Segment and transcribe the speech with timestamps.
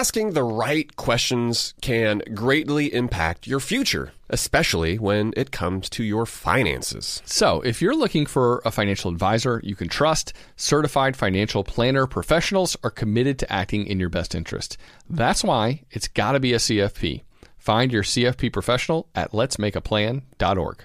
[0.00, 6.24] asking the right questions can greatly impact your future, especially when it comes to your
[6.24, 7.20] finances.
[7.26, 12.78] So, if you're looking for a financial advisor you can trust, certified financial planner professionals
[12.82, 14.78] are committed to acting in your best interest.
[15.10, 17.20] That's why it's got to be a CFP.
[17.58, 20.84] Find your CFP professional at letsmakeaplan.org.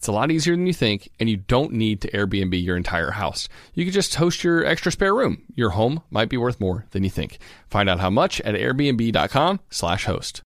[0.00, 3.10] It's a lot easier than you think, and you don't need to Airbnb your entire
[3.10, 3.50] house.
[3.74, 5.42] You can just host your extra spare room.
[5.54, 7.36] Your home might be worth more than you think.
[7.68, 10.40] Find out how much at airbnb.com/slash host.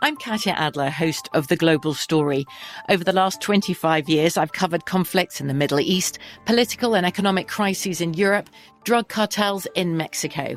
[0.00, 2.46] I'm Katya Adler, host of The Global Story.
[2.88, 7.48] Over the last 25 years, I've covered conflicts in the Middle East, political and economic
[7.48, 8.48] crises in Europe,
[8.84, 10.56] drug cartels in Mexico.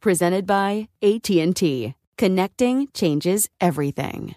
[0.00, 1.94] presented by AT&T.
[2.16, 4.34] Connecting changes everything.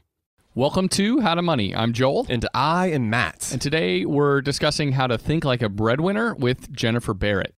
[0.56, 1.76] Welcome to How to Money.
[1.76, 2.28] I'm Joel.
[2.30, 3.52] And I am Matt.
[3.52, 7.56] And today we're discussing how to think like a breadwinner with Jennifer Barrett.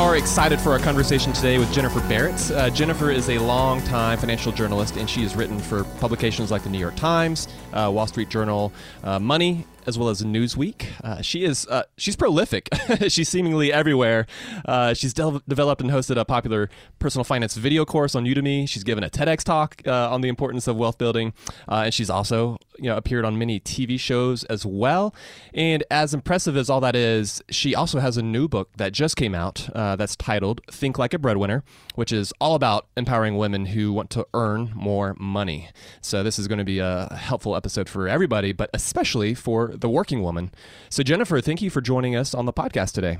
[0.00, 2.50] Are excited for our conversation today with Jennifer Barrett.
[2.52, 6.70] Uh, Jennifer is a long-time financial journalist, and she has written for publications like the
[6.70, 8.72] New York Times, uh, Wall Street Journal,
[9.04, 10.86] uh, Money, as well as Newsweek.
[11.04, 12.70] Uh, she is uh, she's prolific.
[13.08, 14.26] she's seemingly everywhere.
[14.64, 18.66] Uh, she's de- developed and hosted a popular personal finance video course on Udemy.
[18.68, 21.34] She's given a TEDx talk uh, on the importance of wealth building,
[21.68, 25.14] uh, and she's also you know appeared on many TV shows as well.
[25.54, 29.16] And as impressive as all that is, she also has a new book that just
[29.16, 31.62] came out uh, that's titled "Think Like a Breadwinner,"
[31.94, 35.68] which is all about empowering women who want to earn more money.
[36.00, 39.88] So this is going to be a helpful episode for everybody, but especially for the
[39.88, 40.50] working woman.
[40.88, 43.18] So, Jennifer, thank you for joining us on the podcast today.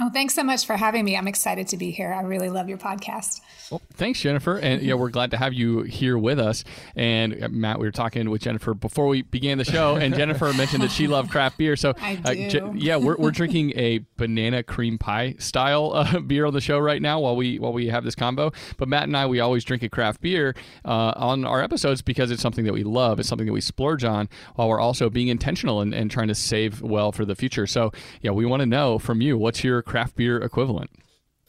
[0.00, 1.16] Oh, thanks so much for having me.
[1.16, 2.12] I'm excited to be here.
[2.12, 3.40] I really love your podcast.
[3.70, 4.56] Well, thanks, Jennifer.
[4.56, 6.62] And yeah, we're glad to have you here with us.
[6.94, 10.52] And uh, Matt, we were talking with Jennifer before we began the show, and Jennifer
[10.52, 11.74] mentioned that she loved craft beer.
[11.74, 12.14] So, I
[12.48, 12.66] do.
[12.66, 16.78] Uh, yeah, we're, we're drinking a banana cream pie style uh, beer on the show
[16.78, 18.52] right now while we while we have this combo.
[18.76, 20.54] But Matt and I, we always drink a craft beer
[20.84, 23.18] uh, on our episodes because it's something that we love.
[23.18, 26.34] It's something that we splurge on while we're also being intentional and, and trying to
[26.34, 27.66] save well for the future.
[27.66, 27.92] So,
[28.22, 30.90] yeah, we want to know from you what's your craft beer equivalent?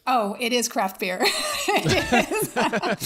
[0.06, 1.18] Oh, it is craft beer.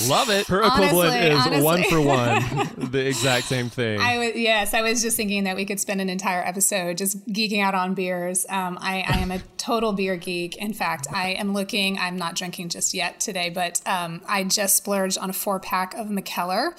[0.09, 0.47] Love it.
[0.47, 1.63] Her equivalent Honestly, is honestly.
[1.63, 4.01] one for one, the exact same thing.
[4.01, 7.27] I was yes, I was just thinking that we could spend an entire episode just
[7.29, 8.47] geeking out on beers.
[8.49, 10.57] Um, I, I am a total beer geek.
[10.57, 11.99] In fact, I am looking.
[11.99, 15.95] I'm not drinking just yet today, but um, I just splurged on a four pack
[15.95, 16.73] of Mikkeller,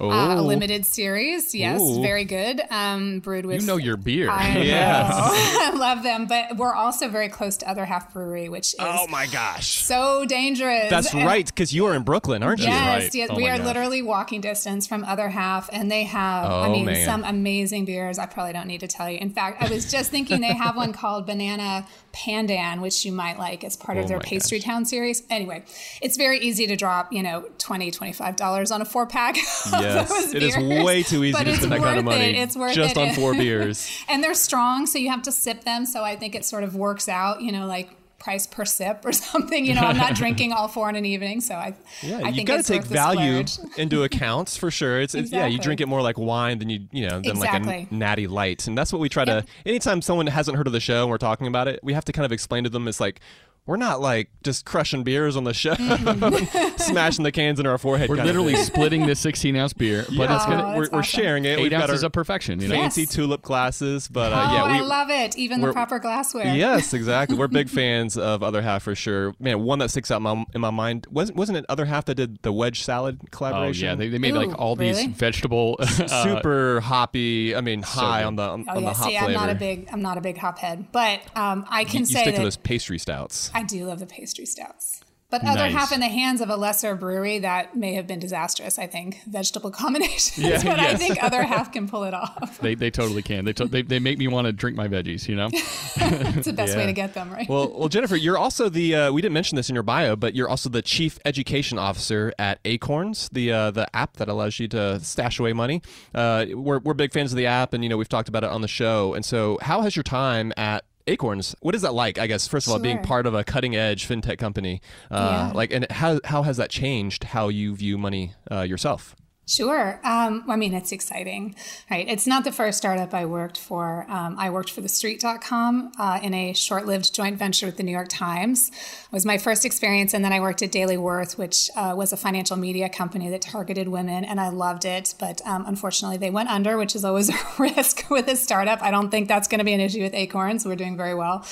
[0.00, 0.42] uh, a Oh.
[0.42, 1.54] limited series.
[1.54, 2.00] Yes, Ooh.
[2.02, 2.60] very good.
[2.70, 4.30] Um, brewed with You know your beer.
[4.30, 4.58] I.
[4.68, 5.12] Yes.
[5.14, 9.06] I love them, but we're also very close to Other Half Brewery, which is oh
[9.08, 9.26] my
[9.58, 9.84] gosh.
[9.84, 10.90] so dangerous.
[10.90, 12.66] That's And- right, because you are in Brooklyn, aren't you?
[12.66, 13.14] Yes, right.
[13.14, 13.28] yes.
[13.30, 13.66] Oh we are gosh.
[13.66, 17.04] literally walking distance from other half, and they have, I Oh, mean, man.
[17.04, 18.18] some amazing beers.
[18.18, 19.18] I probably don't need to tell you.
[19.18, 23.38] In fact, I was just thinking they have one called Banana Pandan, which you might
[23.38, 25.22] like as part Oh of their my Pastry Town series.
[25.30, 25.62] Anyway,
[26.02, 29.36] it's very easy to drop, you know, 20 $25 on a four pack.
[29.78, 32.36] Yes, it is way too easy but to spend that kind of money It.
[32.36, 32.98] It's worth just it.
[32.98, 33.88] on four beers.
[34.08, 35.86] and they're strong, so you have to sip them.
[35.86, 39.12] So I think it sort of works out, you know, like price per sip or
[39.12, 39.64] something.
[39.64, 42.44] You know, I'm not drinking all four in an evening, so I Yeah, I you
[42.44, 43.44] got to take value
[43.76, 45.00] into accounts for sure.
[45.00, 47.54] It's, it's yeah, you drink it more like wine than you you know than like
[47.54, 49.44] a natty light, and that's what we try to.
[49.64, 52.12] Anytime someone hasn't heard of the show and we're talking about it, we have to
[52.12, 53.20] kind of explain to them it's like.
[53.68, 55.74] We're not like just crushing beers on the show,
[56.78, 58.08] smashing the cans into our forehead.
[58.08, 61.02] We're literally splitting this 16 ounce beer, but Yeah, it's Oh, gonna that's we're, we're
[61.02, 61.58] sharing it.
[61.58, 62.60] eight We've got ounces our of perfection.
[62.60, 63.10] You know, fancy Yes.
[63.12, 65.36] tulip glasses, but uh, oh, yeah, we I love it.
[65.36, 66.54] Even the proper glassware.
[66.54, 67.36] Yes, exactly.
[67.36, 69.34] We're big fans of Other Half for sure.
[69.38, 72.06] Man, one that sticks out in my, in my mind wasn't wasn't it Other Half
[72.06, 73.38] that did the wedge salad collaboration?
[73.38, 73.84] oh collaboration?
[73.88, 75.08] yeah, they, they made Ooh, like all these really?
[75.08, 75.76] vegetable.
[75.80, 75.84] uh,
[76.24, 77.54] super hoppy.
[77.54, 78.26] I mean, high good.
[78.28, 78.88] on the on, Oh on yeah.
[78.88, 79.26] the hop See, flavor.
[79.26, 82.06] I'm not a big I'm not a big hophead, but um, I can you, you
[82.06, 83.50] say stick that to those pastry stouts.
[83.58, 85.00] I do love the pastry stouts.
[85.30, 85.74] But other Nice.
[85.74, 88.78] half in the hands of a lesser brewery that may have been disastrous.
[88.78, 92.58] I think vegetable combinations, Yeah, but I think other half can pull it off.
[92.62, 93.44] they, they totally can.
[93.44, 95.28] They, to, they they make me want to drink my veggies.
[95.28, 95.50] You know.
[96.00, 97.46] It's the best way to get them, right?
[97.48, 98.94] Well, well, Jennifer, you're also the.
[98.94, 102.32] Uh, we didn't mention this in your bio, but you're also the chief education officer
[102.38, 105.82] at Acorns, the uh, the app that allows you to stash away money.
[106.14, 108.50] Uh, we're we're big fans of the app, and you know we've talked about it
[108.50, 109.12] on the show.
[109.14, 111.56] And so, how has your time at Acorns?
[111.60, 112.18] What is that like?
[112.18, 115.52] I guess first of all, being part of a cutting edge fintech company, uh, Yeah.
[115.54, 119.16] like, and how how has that changed how you view money uh, yourself?
[119.48, 119.98] Sure.
[120.04, 121.54] Um, I mean, it's exciting,
[121.90, 122.06] right?
[122.06, 124.04] It's not the first startup I worked for.
[124.06, 128.08] Um, I worked for TheStreet.com uh, in a short-lived joint venture with the New York
[128.10, 128.68] Times.
[128.68, 132.12] It was my first experience, and then I worked at Daily Worth, which uh, was
[132.12, 135.14] a financial media company that targeted women, and I loved it.
[135.18, 138.82] But um, unfortunately, they went under, which is always a risk with a startup.
[138.82, 140.66] I don't think that's going to be an issue with Acorns.
[140.66, 141.46] We're doing very well.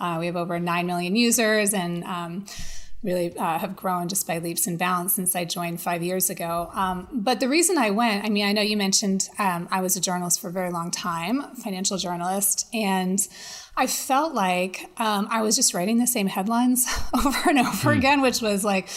[0.00, 2.46] Uh, we have over nine million users, and um,
[3.02, 6.70] really uh, have grown just by leaps and bounds since I joined five years ago.
[6.72, 9.96] Um, but the reason I went, I mean, I know you mentioned um, I was
[9.96, 13.18] a journalist for a very long time, financial journalist, and
[13.76, 18.20] I felt like um, I was just writing the same headlines over and over again,
[18.20, 18.88] which was like,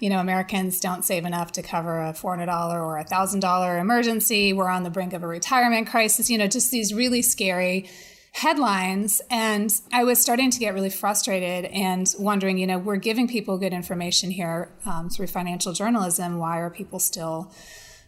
[0.00, 4.52] you know, Americans don't save enough to cover a $400 or a $1,000 emergency.
[4.52, 7.88] We're on the brink of a retirement crisis, you know, just these really scary
[8.36, 13.26] headlines and i was starting to get really frustrated and wondering you know we're giving
[13.26, 16.38] people good information here um, through financial journalism.
[16.38, 17.52] Why are people still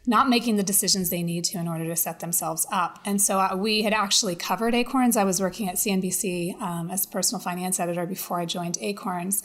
[0.07, 2.99] not making the decisions they need to in order to set themselves up?
[3.05, 5.17] And so uh, we had actually covered acorns.
[5.17, 9.43] I was working at cnbc um, as personal finance editor before i joined acorns.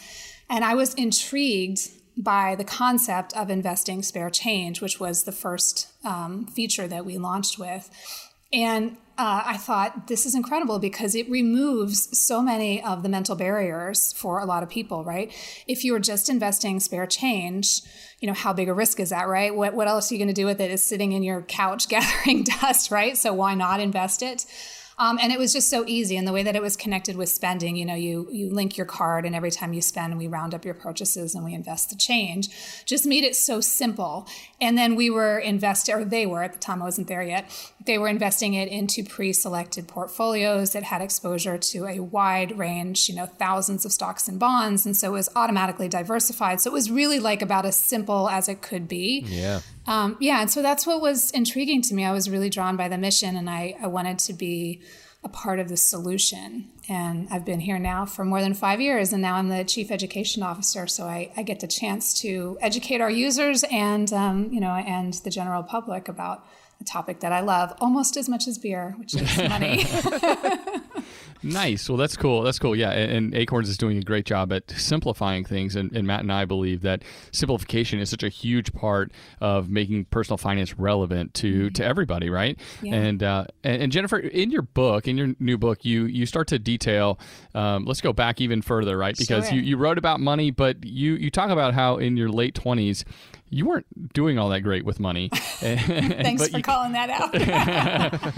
[0.50, 5.88] And i was intrigued by the concept of investing spare change which was the first
[6.06, 7.90] um, feature that we launched with.
[8.52, 13.36] And uh, I thought this is incredible because it removes so many of the mental
[13.36, 15.32] barriers for a lot of people, right?
[15.68, 17.82] If you were just investing spare change,
[18.20, 19.54] you know, how big a risk is that, right?
[19.54, 20.72] What, what else are you going to do with it?
[20.72, 23.16] Is sitting in your couch gathering dust, right?
[23.16, 24.46] So why not invest it?
[25.04, 26.16] Um, and it was just so easy.
[26.16, 28.86] And the way that it was connected with spending, you know, you you link your
[28.86, 31.98] card, and every time you spend, we round up your purchases and we invest the
[31.98, 32.48] change.
[32.86, 34.26] Just made it so simple.
[34.62, 37.52] And then we were investing, or they were at the time, I wasn't there yet.
[37.86, 43.16] They were investing it into pre-selected portfolios that had exposure to a wide range, you
[43.16, 46.62] know, thousands of stocks and bonds, and so it was automatically diversified.
[46.62, 49.26] So it was really like about as simple as it could be.
[49.28, 49.60] Yeah.
[49.86, 52.06] Um, yeah, and so that's what was intriguing to me.
[52.06, 54.82] I was really drawn by the mission, and I, I wanted to be
[55.24, 56.70] a part of the solution.
[56.90, 59.92] And I've been here now for more than five years, and now I'm the chief
[59.92, 60.86] education officer.
[60.88, 65.14] So I, I get the chance to educate our users and um, you know and
[65.14, 66.46] the general public about
[66.82, 69.86] a topic that I love almost as much as beer, which is money.
[71.44, 71.90] Nice.
[71.90, 72.42] Well, that's cool.
[72.44, 72.76] That's cool.
[72.76, 75.76] Yeah, and, and Acorns is doing a great job at simplifying things.
[75.76, 80.06] And, and Matt and I believe that simplification is such a huge part of making
[80.06, 82.60] personal finance relevant to to everybody, right?
[82.82, 82.96] Yeah.
[82.96, 86.48] And, uh, and and Jennifer, in your book, in your new book, you you start
[86.48, 87.20] to detail.
[87.54, 89.18] Um, let's go back even further, right?
[89.18, 89.56] Because Sure.
[89.58, 93.04] you, you wrote about money, but you you talk about how in your late twenties.
[93.54, 95.30] You weren't doing all that great with money.
[95.34, 97.34] Thanks for you, calling that out.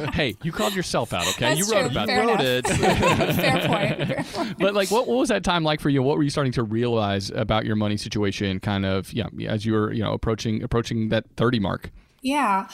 [0.15, 1.55] Hey, you called yourself out, okay?
[1.55, 1.91] That's you wrote true.
[1.91, 2.65] about Fair it.
[2.69, 3.35] enough.
[3.35, 4.07] Fair point.
[4.07, 4.57] Fair point.
[4.59, 6.63] but like what, what was that time like for you what were you starting to
[6.63, 11.09] realize about your money situation kind of yeah as you were you know approaching approaching
[11.09, 11.91] that 30 mark
[12.21, 12.67] Yeah.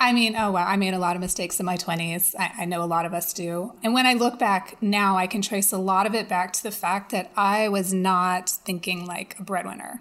[0.00, 2.34] I mean, oh wow, I made a lot of mistakes in my 20s.
[2.36, 3.74] I, I know a lot of us do.
[3.84, 6.62] And when I look back now, I can trace a lot of it back to
[6.64, 10.00] the fact that I was not thinking like a breadwinner.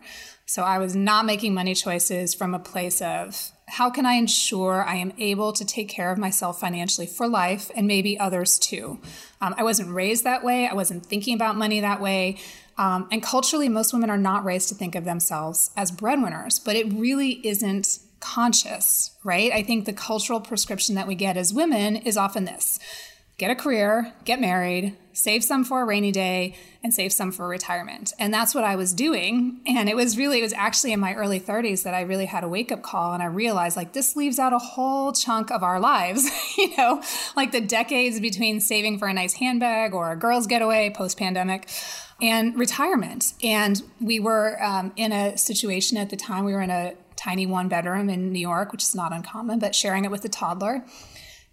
[0.52, 4.84] So I was not making money choices from a place of how can I ensure
[4.84, 9.00] I am able to take care of myself financially for life and maybe others too.
[9.40, 10.68] Um, I wasn't raised that way.
[10.68, 12.38] I wasn't thinking about money that way.
[12.78, 16.76] Um, and culturally, most women are not raised to think of themselves as breadwinners, but
[16.76, 19.54] it really isn't conscious, right?
[19.54, 22.78] I think the cultural prescription that we get as women is often this
[23.38, 27.48] get a career, get married, save some for a rainy day and save some for
[27.48, 28.14] retirement.
[28.18, 29.62] And that's what I was doing.
[29.66, 32.44] And it was really, it was actually in my early 30s that I really had
[32.44, 35.64] a wake up call and I realized like this leaves out a whole chunk of
[35.64, 37.02] our lives, you know,
[37.36, 41.70] like the decades between saving for a nice handbag or a girl's getaway post pandemic
[42.22, 43.34] and retirement.
[43.44, 47.46] And we were um, in a situation at the time, we were in a tiny
[47.46, 50.86] one bedroom in New York, which is not uncommon, but sharing it with a toddler.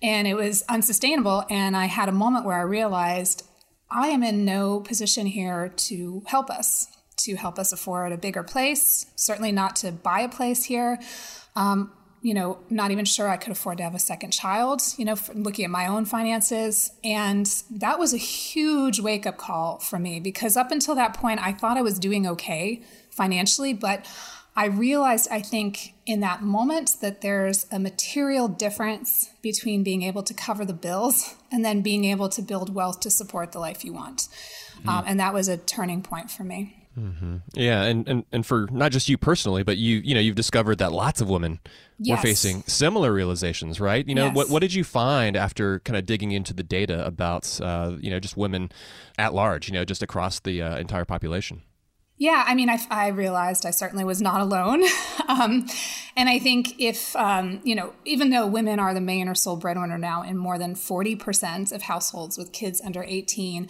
[0.00, 1.45] And it was unsustainable.
[1.50, 3.45] And I had a moment where I realized
[3.90, 8.42] I am in no position here to help us, to help us afford a bigger
[8.42, 10.99] place, certainly not to buy a place here.
[11.57, 15.04] Um, you know, not even sure I could afford to have a second child, you
[15.04, 16.90] know, looking at my own finances.
[17.04, 21.40] And that was a huge wake up call for me because up until that point,
[21.40, 24.04] I thought I was doing okay financially, but
[24.59, 30.25] I realized, I think, in that moment that there's a material difference between being able
[30.25, 33.85] to cover the bills and then being able to build wealth to support the life
[33.85, 34.23] you want.
[34.79, 34.88] Mm-hmm.
[34.88, 36.75] Um, and that was a turning point for me.
[36.99, 37.37] Mm-hmm.
[37.55, 40.79] Yeah, and, and and for not just you personally, but you you know you've discovered
[40.79, 41.61] that lots of women
[42.00, 42.19] yes.
[42.19, 44.05] were facing similar realizations, right?
[44.09, 44.35] You know, yes.
[44.35, 48.11] what what did you find after kind of digging into the data about uh, you
[48.11, 48.73] know just women
[49.17, 51.62] at large, you know, just across the uh, entire population?
[52.19, 54.83] Yeah, I mean, I, I, realized I certainly was not alone.
[55.29, 55.67] um,
[56.17, 59.57] and I think if, um, you know, even though women are the main or sole
[59.57, 63.69] breadwinner now in more than 40% of households with kids under 18,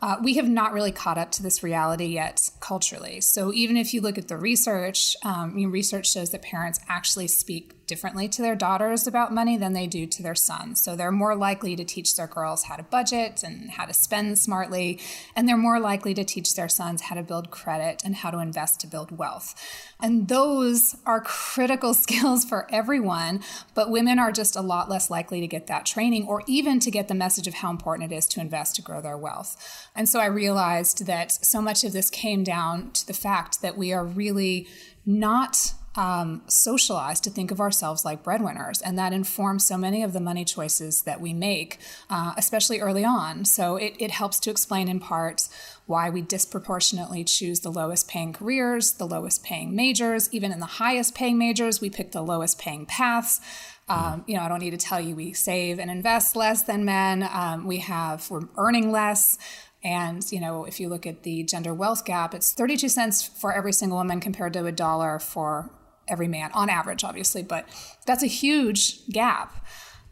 [0.00, 3.20] uh, we have not really caught up to this reality yet culturally.
[3.20, 7.77] So even if you look at the research, um, research shows that parents actually speak
[7.88, 10.80] differently to their daughters about money than they do to their sons.
[10.80, 14.38] So they're more likely to teach their girls how to budget and how to spend
[14.38, 15.00] smartly,
[15.34, 18.38] and they're more likely to teach their sons how to build credit and how to
[18.38, 19.54] invest to build wealth.
[20.00, 23.42] And those are critical skills for everyone,
[23.74, 26.90] but women are just a lot less likely to get that training or even to
[26.90, 29.56] get the message of how important it is to invest to grow their wealth.
[29.96, 33.76] And so I realized that so much of this came down to the fact that
[33.76, 34.68] we are really
[35.06, 40.12] not um, socialized to think of ourselves like breadwinners, and that informs so many of
[40.12, 41.78] the money choices that we make,
[42.08, 43.44] uh, especially early on.
[43.44, 45.48] So it, it helps to explain in part
[45.86, 50.66] why we disproportionately choose the lowest paying careers, the lowest paying majors, even in the
[50.66, 53.40] highest paying majors, we pick the lowest paying paths.
[53.88, 56.84] Um, you know, I don't need to tell you we save and invest less than
[56.84, 57.28] men.
[57.32, 59.36] Um, we have we're earning less.
[59.82, 63.52] And, you know, if you look at the gender wealth gap, it's 32 cents for
[63.52, 65.70] every single woman compared to a dollar for
[66.08, 67.68] every man on average, obviously, but
[68.06, 69.64] that's a huge gap.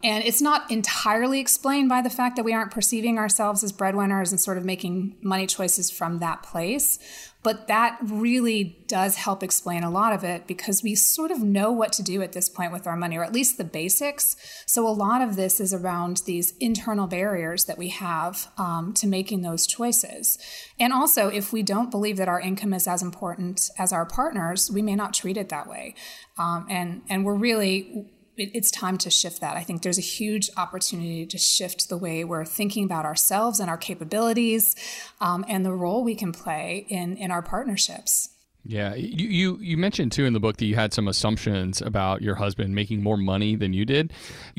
[0.03, 4.31] And it's not entirely explained by the fact that we aren't perceiving ourselves as breadwinners
[4.31, 6.99] and sort of making money choices from that place.
[7.41, 11.71] But that really does help explain a lot of it because we sort of know
[11.71, 14.35] what to do at this point with our money, or at least the basics.
[14.65, 19.07] So a lot of this is around these internal barriers that we have um, to
[19.07, 20.37] making those choices.
[20.79, 24.69] And also, if we don't believe that our income is as important as our partners,
[24.69, 25.95] we may not treat it that way.
[26.37, 29.57] Um, and and we're really it's time to shift that.
[29.57, 33.69] I think there's a huge opportunity to shift the way we're thinking about ourselves and
[33.69, 34.75] our capabilities
[35.19, 38.29] um, and the role we can play in, in our partnerships.
[38.69, 42.21] Yeah, you, you you mentioned too in the book that you had some assumptions about
[42.21, 44.11] your husband making more money than you did.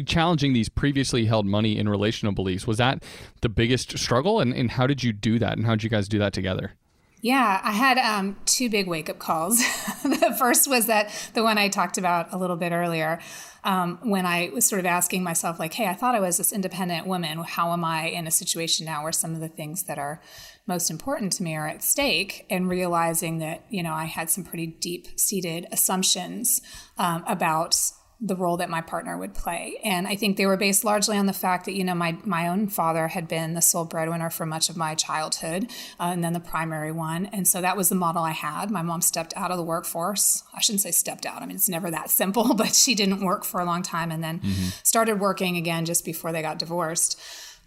[0.06, 3.02] Challenging these previously held money in relational beliefs was that
[3.42, 6.08] the biggest struggle, and, and how did you do that, and how did you guys
[6.08, 6.72] do that together?
[7.20, 9.58] Yeah, I had um, two big wake up calls.
[10.04, 13.18] the first was that the one I talked about a little bit earlier,
[13.64, 16.52] um, when I was sort of asking myself, like, hey, I thought I was this
[16.52, 17.42] independent woman.
[17.42, 20.20] How am I in a situation now where some of the things that are
[20.68, 22.46] most important to me are at stake?
[22.48, 26.62] And realizing that, you know, I had some pretty deep seated assumptions
[26.98, 27.74] um, about
[28.20, 29.78] the role that my partner would play.
[29.84, 32.48] And I think they were based largely on the fact that, you know, my, my
[32.48, 35.70] own father had been the sole breadwinner for much of my childhood
[36.00, 37.26] uh, and then the primary one.
[37.26, 38.72] And so that was the model I had.
[38.72, 40.42] My mom stepped out of the workforce.
[40.52, 41.42] I shouldn't say stepped out.
[41.42, 44.22] I mean, it's never that simple, but she didn't work for a long time and
[44.22, 44.68] then mm-hmm.
[44.82, 47.20] started working again just before they got divorced.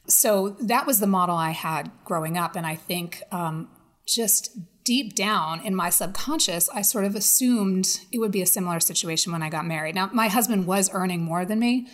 [0.07, 2.57] So that was the model I had growing up.
[2.57, 3.69] And I think um,
[4.05, 8.79] just deep down in my subconscious, I sort of assumed it would be a similar
[8.79, 9.95] situation when I got married.
[9.95, 11.87] Now, my husband was earning more than me,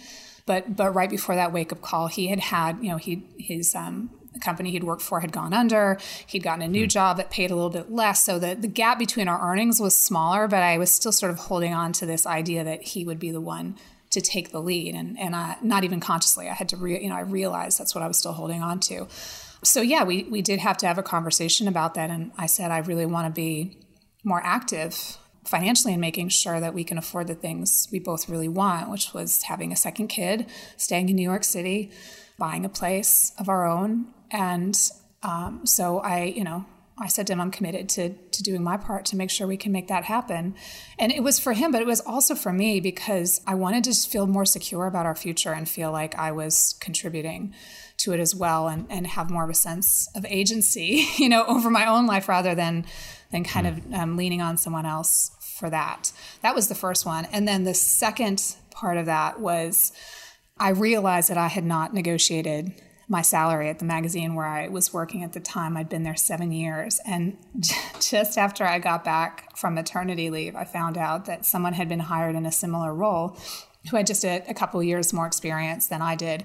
[0.45, 3.75] but but right before that wake up call, he had had you know he his
[3.75, 5.97] um, company he'd worked for had gone under.
[6.25, 6.89] He'd gotten a new mm.
[6.89, 9.97] job that paid a little bit less, so the the gap between our earnings was
[9.97, 10.47] smaller.
[10.47, 13.31] But I was still sort of holding on to this idea that he would be
[13.31, 13.75] the one
[14.09, 17.09] to take the lead, and and I, not even consciously, I had to re, you
[17.09, 19.07] know I realized that's what I was still holding on to
[19.63, 22.71] so yeah, we we did have to have a conversation about that, and I said
[22.71, 23.79] I really want to be
[24.23, 28.49] more active financially and making sure that we can afford the things we both really
[28.49, 30.45] want, which was having a second kid,
[30.75, 31.89] staying in New York City,
[32.37, 34.07] buying a place of our own.
[34.29, 34.77] And
[35.23, 36.65] um, so I, you know,
[36.99, 39.57] I said to him, I'm committed to, to doing my part to make sure we
[39.57, 40.55] can make that happen.
[40.97, 43.93] And it was for him, but it was also for me because I wanted to
[43.93, 47.53] feel more secure about our future and feel like I was contributing
[47.97, 51.45] to it as well and, and have more of a sense of agency, you know,
[51.45, 52.85] over my own life rather than,
[53.31, 56.11] than kind of um, leaning on someone else for that.
[56.41, 57.25] That was the first one.
[57.25, 59.91] And then the second part of that was
[60.59, 62.73] I realized that I had not negotiated
[63.09, 65.77] my salary at the magazine where I was working at the time.
[65.77, 66.99] I'd been there seven years.
[67.05, 67.37] And
[67.99, 72.01] just after I got back from maternity leave, I found out that someone had been
[72.01, 73.37] hired in a similar role
[73.89, 76.43] who had just a, a couple years more experience than I did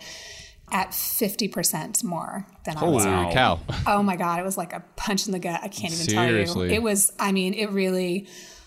[0.73, 3.05] at 50% more than I oh, was.
[3.05, 3.61] Holy cow.
[3.87, 4.41] Oh my God.
[4.41, 5.61] It was like a punch in the gut.
[5.62, 6.55] I can't even Seriously.
[6.55, 6.73] tell you.
[6.73, 8.26] It was, I mean, it really.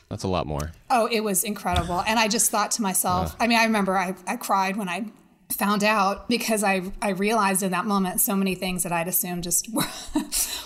[0.10, 0.72] That's a lot more.
[0.92, 2.02] Oh, it was incredible.
[2.02, 5.08] And I just thought to myself, I mean, I remember I, I cried when I
[5.52, 9.44] found out because I, I realized in that moment so many things that I'd assumed
[9.44, 9.86] just were,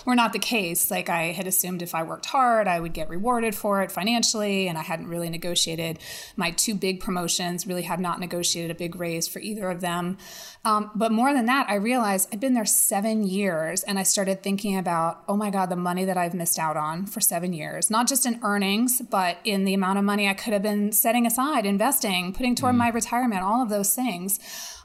[0.05, 0.89] were not the case.
[0.89, 4.67] Like I had assumed if I worked hard, I would get rewarded for it financially.
[4.67, 5.99] And I hadn't really negotiated
[6.35, 10.17] my two big promotions, really had not negotiated a big raise for either of them.
[10.65, 14.43] Um, but more than that, I realized I'd been there seven years and I started
[14.43, 17.89] thinking about, oh my God, the money that I've missed out on for seven years,
[17.89, 21.25] not just in earnings, but in the amount of money I could have been setting
[21.25, 24.39] aside, investing, putting toward my retirement, all of those things.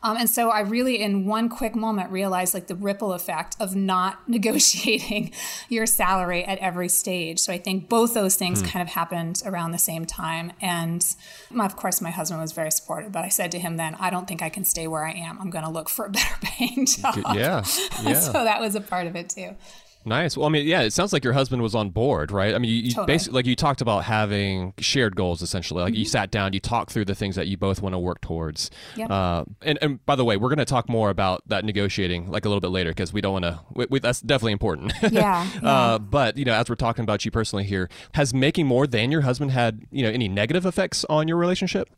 [0.04, 3.74] Um, and so I really, in one quick moment, realized like the ripple effect of
[3.74, 5.32] not negotiating
[5.70, 7.40] your salary at every stage.
[7.40, 10.52] So I think both those things kind of happened around the same time.
[10.60, 11.04] And
[11.50, 14.10] my, of course, my husband was very supportive, but I said to him then, I
[14.10, 15.38] don't think I can stay where I am.
[15.40, 17.16] I'm going to look for a better paying job.
[17.34, 17.64] Yeah.
[18.04, 18.20] Yeah.
[18.20, 19.56] so that was a part of it too.
[20.04, 20.36] Nice.
[20.36, 22.54] Well, I mean, yeah, it sounds like your husband was on board, right?
[22.54, 23.06] I mean, you, you Totally.
[23.06, 25.82] basically like you talked about having shared goals, essentially.
[25.82, 28.20] Like you sat down, you talked through the things that you both want to work
[28.20, 28.70] towards.
[28.96, 29.10] Yep.
[29.10, 32.44] Uh, and and by the way, we're going to talk more about that negotiating like
[32.44, 33.60] a little bit later because we don't want to.
[33.74, 34.92] We, we, that's definitely important.
[35.02, 35.68] Yeah, yeah.
[35.68, 39.10] Uh, but you know, as we're talking about you personally here, has making more than
[39.10, 41.88] your husband had you know any negative effects on your relationship?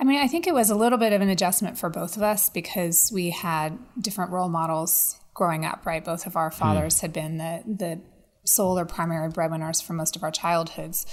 [0.00, 2.22] I mean, I think it was a little bit of an adjustment for both of
[2.22, 6.04] us because we had different role models growing up, right?
[6.04, 8.00] Both of our fathers had been the the
[8.44, 11.06] sole or primary breadwinners for most of our childhoods.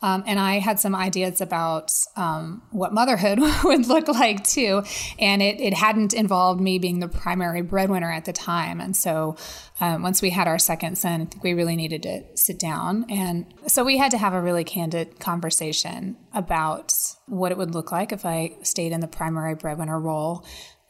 [0.00, 4.84] Um, and I had some ideas about um, what motherhood would look like too.
[5.18, 8.80] And it, it hadn't involved me being the primary breadwinner at the time.
[8.80, 9.36] And so
[9.80, 13.06] um, once we had our second son, I think we really needed to sit down.
[13.10, 16.94] And so we had to have a really candid conversation about
[17.26, 20.44] what it would look like if I stayed in the primary breadwinner role,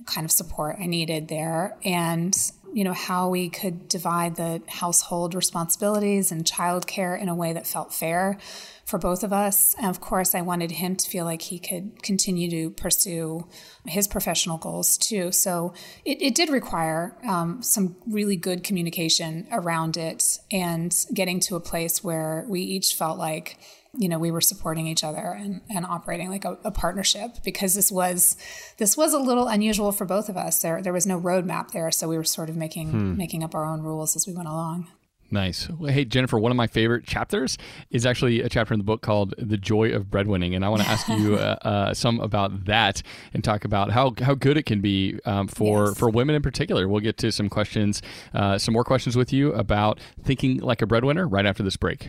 [0.06, 2.36] kind of support I needed there, and
[2.72, 7.66] you know how we could divide the household responsibilities and childcare in a way that
[7.66, 8.38] felt fair
[8.84, 9.74] for both of us.
[9.78, 13.46] And of course, I wanted him to feel like he could continue to pursue
[13.84, 15.30] his professional goals too.
[15.30, 15.74] So
[16.06, 21.60] it, it did require um, some really good communication around it and getting to a
[21.60, 23.58] place where we each felt like
[23.98, 27.74] you know we were supporting each other and, and operating like a, a partnership because
[27.74, 28.36] this was
[28.78, 31.90] this was a little unusual for both of us there there was no roadmap there
[31.90, 34.86] so we were sort of making making up our own rules as we went along
[35.30, 35.68] Nice.
[35.68, 37.58] Well, hey, Jennifer, one of my favorite chapters
[37.90, 40.56] is actually a chapter in the book called The Joy of Breadwinning.
[40.56, 43.02] And I want to ask you uh, uh, some about that
[43.34, 45.98] and talk about how, how good it can be um, for, Yes.
[45.98, 46.88] for women in particular.
[46.88, 48.00] We'll get to some questions,
[48.32, 52.08] uh, some more questions with you about thinking like a breadwinner right after this break.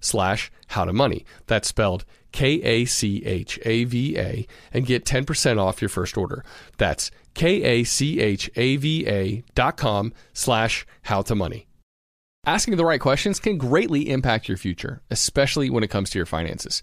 [0.00, 1.24] slash how to money.
[1.46, 2.86] That's spelled K-A-C-H-A-V-A
[4.72, 6.44] and get 10% off your first order.
[6.76, 7.84] That's K-A-C-H-A-V-A
[9.54, 11.68] dot com slash how to money.
[12.46, 16.26] Asking the right questions can greatly impact your future, especially when it comes to your
[16.26, 16.82] finances.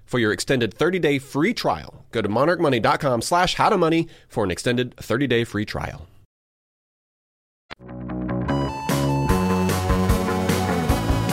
[0.11, 2.03] for your extended 30 day free trial.
[2.11, 6.05] Go to monarchmoney.com slash how to money for an extended 30 day free trial.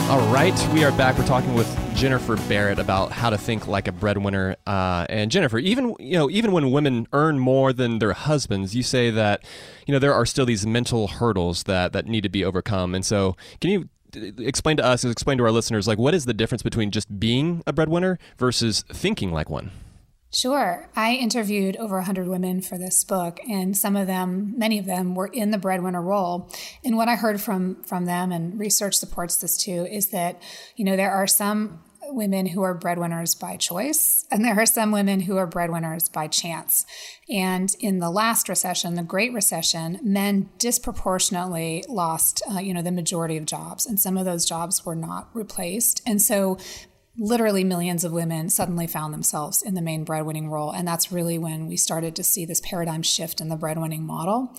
[0.09, 1.19] All right, we are back.
[1.19, 4.55] We're talking with Jennifer Barrett about how to think like a breadwinner.
[4.65, 8.81] Uh, and Jennifer, even you know, even when women earn more than their husbands, you
[8.81, 9.43] say that
[9.85, 12.95] you know there are still these mental hurdles that that need to be overcome.
[12.95, 16.33] And so, can you explain to us, explain to our listeners, like what is the
[16.33, 19.71] difference between just being a breadwinner versus thinking like one?
[20.31, 20.87] Sure.
[20.95, 25.15] I interviewed over 100 women for this book, and some of them, many of them,
[25.15, 26.51] were in the breadwinner role.
[26.85, 30.39] And what I heard from from them, and research supports this too, is that
[30.75, 31.81] you know there are some
[32.15, 36.27] women who are breadwinners by choice, and there are some women who are breadwinners by
[36.27, 36.85] chance.
[37.29, 42.91] And in the last recession, the Great Recession, men disproportionately lost, uh, you know, the
[42.91, 46.01] majority of jobs, and some of those jobs were not replaced.
[46.05, 46.57] And so
[47.17, 50.71] literally millions of women suddenly found themselves in the main breadwinning role.
[50.71, 54.55] And that's really when we started to see this paradigm shift in the breadwinning model.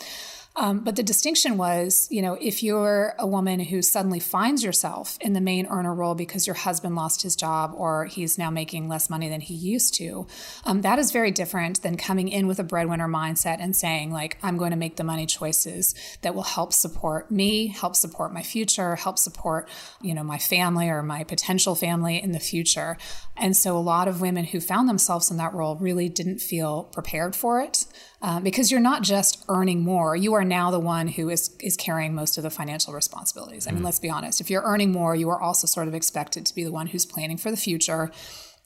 [0.61, 5.17] Um, but the distinction was, you know, if you're a woman who suddenly finds yourself
[5.23, 8.87] in the main earner role because your husband lost his job or he's now making
[8.87, 10.27] less money than he used to,
[10.65, 14.37] um, that is very different than coming in with a breadwinner mindset and saying, like,
[14.43, 18.43] I'm going to make the money choices that will help support me, help support my
[18.43, 19.67] future, help support,
[20.03, 22.99] you know, my family or my potential family in the future.
[23.35, 26.85] And so a lot of women who found themselves in that role really didn't feel
[26.85, 27.87] prepared for it
[28.23, 31.77] um, because you're not just earning more, you are now the one who is is
[31.77, 33.67] carrying most of the financial responsibilities.
[33.67, 34.41] I mean, let's be honest.
[34.41, 37.07] If you're earning more, you are also sort of expected to be the one who's
[37.07, 38.11] planning for the future,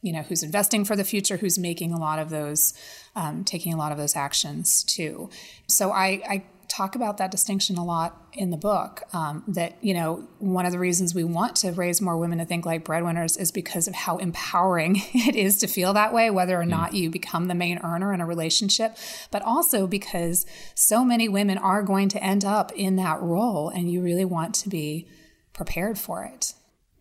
[0.02, 2.74] you know, who's investing for the future, who's making a lot of those,
[3.14, 5.30] um, taking a lot of those actions too.
[5.68, 9.02] So I, I talk about that distinction a lot in the book.
[9.12, 12.44] Um, that you know, one of the reasons we want to raise more women to
[12.44, 16.60] think like breadwinners is because of how empowering it is to feel that way, whether
[16.60, 18.96] or not you become the main earner in a relationship,
[19.30, 23.90] but also because so many women are going to end up in that role, and
[23.90, 25.06] you really want to be
[25.52, 26.54] prepared for it.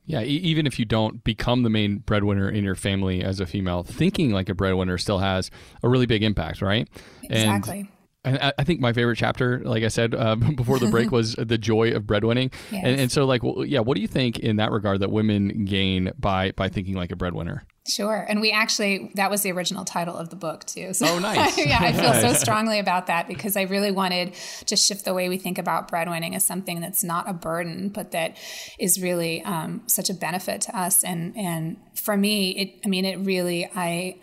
[0.05, 3.45] Yeah, e- even if you don't become the main breadwinner in your family as a
[3.45, 5.49] female, thinking like a breadwinner still has
[5.81, 6.87] a really big impact, right?
[7.23, 7.79] Exactly.
[7.79, 7.87] And
[8.25, 11.57] I, I think my favorite chapter, like I said uh, before the break, was the
[11.57, 12.51] joy of breadwinning.
[12.71, 12.83] Yes.
[12.85, 15.65] And, and so, like, well, yeah, what do you think in that regard that women
[15.65, 17.65] gain by by thinking like a breadwinner?
[17.85, 18.25] Sure.
[18.29, 20.93] And we actually, that was the original title of the book, too.
[20.93, 21.57] So, Oh, nice.
[21.65, 24.35] yeah, I feel so strongly about that because I really wanted
[24.67, 28.11] to shift the way we think about breadwinning as something that's not a burden, but
[28.11, 28.37] that
[28.79, 31.03] is really um, such a benefit to us.
[31.03, 34.17] And, and for me, it, I mean, it really, I,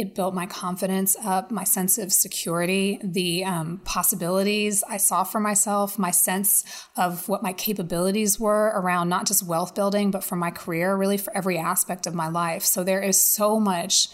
[0.00, 5.40] it built my confidence up, my sense of security, the um, possibilities I saw for
[5.40, 6.64] myself, my sense
[6.96, 11.18] of what my capabilities were around not just wealth building, but for my career, really
[11.18, 12.64] for every aspect of my life.
[12.64, 14.08] So there is so much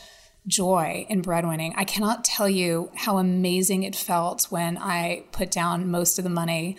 [0.46, 1.72] joy in breadwinning.
[1.76, 6.30] I cannot tell you how amazing it felt when I put down most of the
[6.30, 6.76] money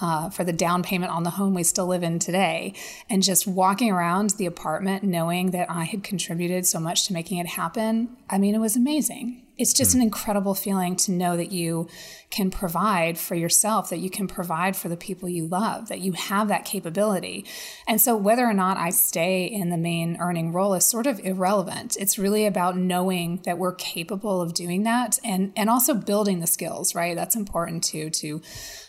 [0.00, 2.74] uh, for the down payment on the home we still live in today.
[3.10, 7.38] And just walking around the apartment knowing that I had contributed so much to making
[7.38, 9.42] it happen, I mean, it was amazing.
[9.58, 11.88] It's just an incredible feeling to know that you
[12.30, 16.12] can provide for yourself, that you can provide for the people you love, that you
[16.12, 17.44] have that capability.
[17.86, 21.20] And so, whether or not I stay in the main earning role is sort of
[21.20, 21.96] irrelevant.
[21.98, 26.46] It's really about knowing that we're capable of doing that and, and also building the
[26.46, 27.16] skills, right?
[27.16, 28.40] That's important too, to,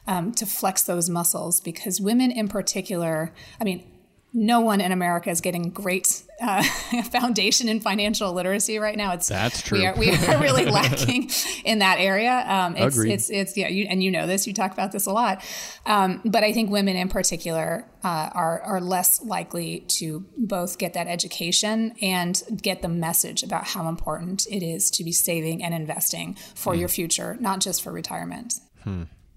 [0.08, 3.89] um, to flex those muscles because women in particular, I mean,
[4.34, 6.63] no one in America is getting great uh,
[7.12, 9.13] foundation in financial literacy right now.
[9.13, 9.80] It's That's true.
[9.80, 11.30] We are, we are really lacking
[11.65, 12.43] in that area.
[12.47, 13.13] Um, it's, Agreed.
[13.13, 14.47] it's it's yeah, you, and you know this.
[14.47, 15.43] You talk about this a lot.
[15.86, 20.93] Um, but I think women in particular uh, are are less likely to both get
[20.93, 25.73] that education and get the message about how important it is to be saving and
[25.73, 26.80] investing for Hmm.
[26.80, 28.54] your future, not just for retirement.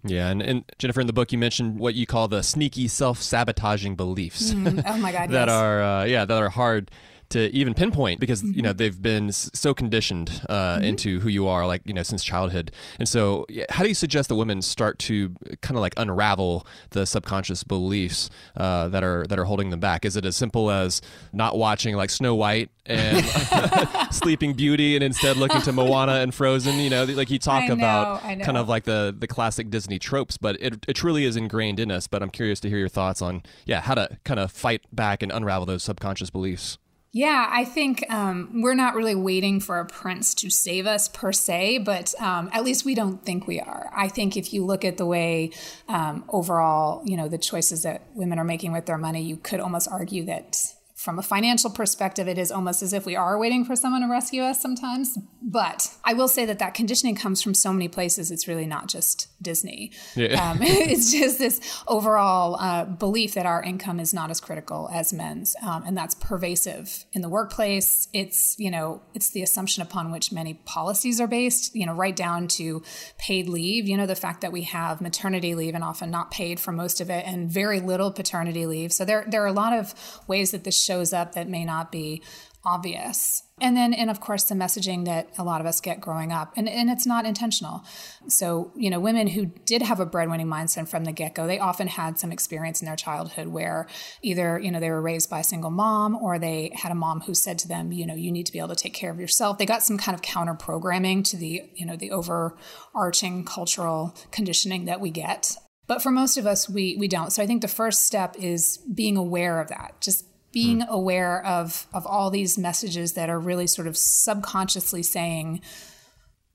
[0.04, 3.94] Yeah, and, and Jennifer, in the book, you mentioned what you call the sneaky self-sabotaging
[3.94, 5.30] beliefs Oh my God!
[5.30, 5.50] that yes.
[5.50, 6.90] are uh, yeah that are hard
[7.32, 8.60] to even pinpoint because you Mm-hmm.
[8.62, 12.70] know they've been so conditioned uh, into who you are like you know since childhood.
[12.98, 17.04] And so how do you suggest that women start to kind of like unravel the
[17.06, 20.04] subconscious beliefs uh, that are that are holding them back?
[20.04, 21.00] Is it as simple as
[21.32, 23.24] not watching like Snow White and
[24.10, 26.78] Sleeping Beauty and instead looking to Moana and Frozen?
[26.78, 30.36] You know like you talk know, about kind of like the the classic Disney tropes
[30.36, 32.06] but it, it truly is ingrained in us.
[32.06, 35.22] But I'm curious to hear your thoughts on yeah how to kind of fight back
[35.22, 36.78] and unravel those subconscious beliefs
[37.14, 41.30] Yeah, I think um, we're not really waiting for a prince to save us per
[41.30, 43.90] se, but um, at least we don't think we are.
[43.94, 45.50] I think if you look at the way
[45.88, 49.60] um, overall, you know, the choices that women are making with their money, you could
[49.60, 50.56] almost argue that
[51.02, 54.08] from a financial perspective, it is almost as if we are waiting for someone to
[54.08, 55.18] rescue us sometimes.
[55.42, 58.30] But I will say that that conditioning comes from so many places.
[58.30, 59.90] It's really not just Disney.
[60.16, 65.12] Um, it's just this overall uh, belief that our income is not as critical as
[65.12, 68.06] men's, um, and that's pervasive in the workplace.
[68.12, 71.74] It's you know it's the assumption upon which many policies are based.
[71.74, 72.82] You know, right down to
[73.18, 73.88] paid leave.
[73.88, 77.00] You know, the fact that we have maternity leave and often not paid for most
[77.00, 78.92] of it, and very little paternity leave.
[78.92, 79.94] So there there are a lot of
[80.28, 82.22] ways that this shows up that may not be
[82.64, 83.42] obvious.
[83.60, 86.52] And then, and of course, the messaging that a lot of us get growing up,
[86.56, 87.84] and, and it's not intentional.
[88.28, 91.58] So, you know, women who did have a breadwinning mindset from the get go, they
[91.58, 93.88] often had some experience in their childhood where
[94.20, 97.20] either, you know, they were raised by a single mom or they had a mom
[97.22, 99.20] who said to them, you know, you need to be able to take care of
[99.20, 99.58] yourself.
[99.58, 104.84] They got some kind of counter programming to the, you know, the overarching cultural conditioning
[104.86, 105.56] that we get.
[105.88, 107.32] But for most of us, we, we don't.
[107.32, 110.00] So I think the first step is being aware of that.
[110.00, 115.60] Just being aware of of all these messages that are really sort of subconsciously saying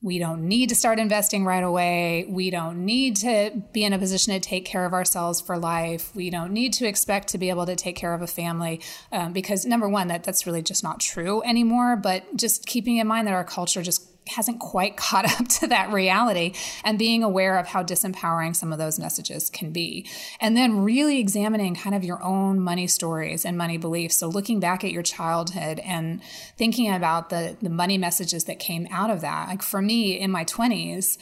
[0.01, 2.25] we don't need to start investing right away.
[2.29, 6.15] We don't need to be in a position to take care of ourselves for life.
[6.15, 8.79] We don't need to expect to be able to take care of a family
[9.11, 11.95] um, because number one, that that's really just not true anymore.
[11.95, 15.91] But just keeping in mind that our culture just hasn't quite caught up to that
[15.91, 20.07] reality and being aware of how disempowering some of those messages can be.
[20.39, 24.17] And then really examining kind of your own money stories and money beliefs.
[24.17, 26.21] So looking back at your childhood and
[26.57, 29.47] thinking about the, the money messages that came out of that.
[29.47, 31.17] Like for me in my 20s,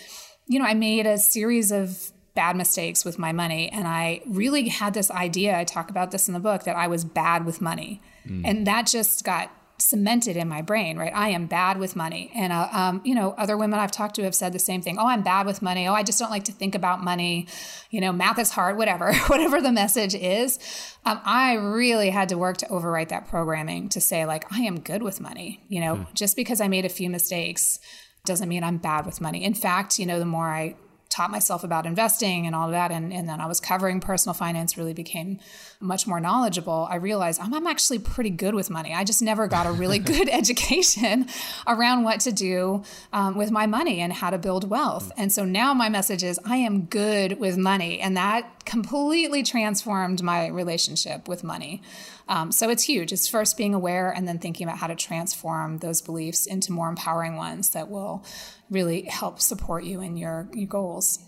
[0.47, 3.69] you know, I made a series of bad mistakes with my money.
[3.69, 6.87] And I really had this idea, I talk about this in the book, that I
[6.87, 8.01] was bad with money.
[8.27, 8.41] Mm.
[8.45, 11.11] And that just got cemented in my brain, right?
[11.13, 12.31] I am bad with money.
[12.33, 14.97] And, uh, um, you know, other women I've talked to have said the same thing.
[14.97, 15.87] Oh, I'm bad with money.
[15.87, 17.47] Oh, I just don't like to think about money.
[17.91, 20.59] You know, math is hard, whatever, whatever the message is.
[21.05, 24.79] Um, I really had to work to overwrite that programming to say, like, I am
[24.79, 25.63] good with money.
[25.67, 27.79] You know, just because I made a few mistakes
[28.25, 29.43] doesn't mean I'm bad with money.
[29.43, 30.75] In fact, you know, the more I
[31.09, 34.33] taught myself about investing and all of that, and, and then I was covering personal
[34.33, 35.39] finance, really became
[35.85, 38.93] much more knowledgeable, I realized I'm, I'm actually pretty good with money.
[38.93, 41.27] I just never got a really good education
[41.67, 45.11] around what to do um, with my money and how to build wealth.
[45.17, 47.99] And so now my message is I am good with money.
[47.99, 51.81] And that completely transformed my relationship with money.
[52.27, 53.13] Um, so it's huge.
[53.13, 56.89] It's first being aware and then thinking about how to transform those beliefs into more
[56.89, 58.25] empowering ones that will
[58.69, 61.19] really help support you in your, your goals.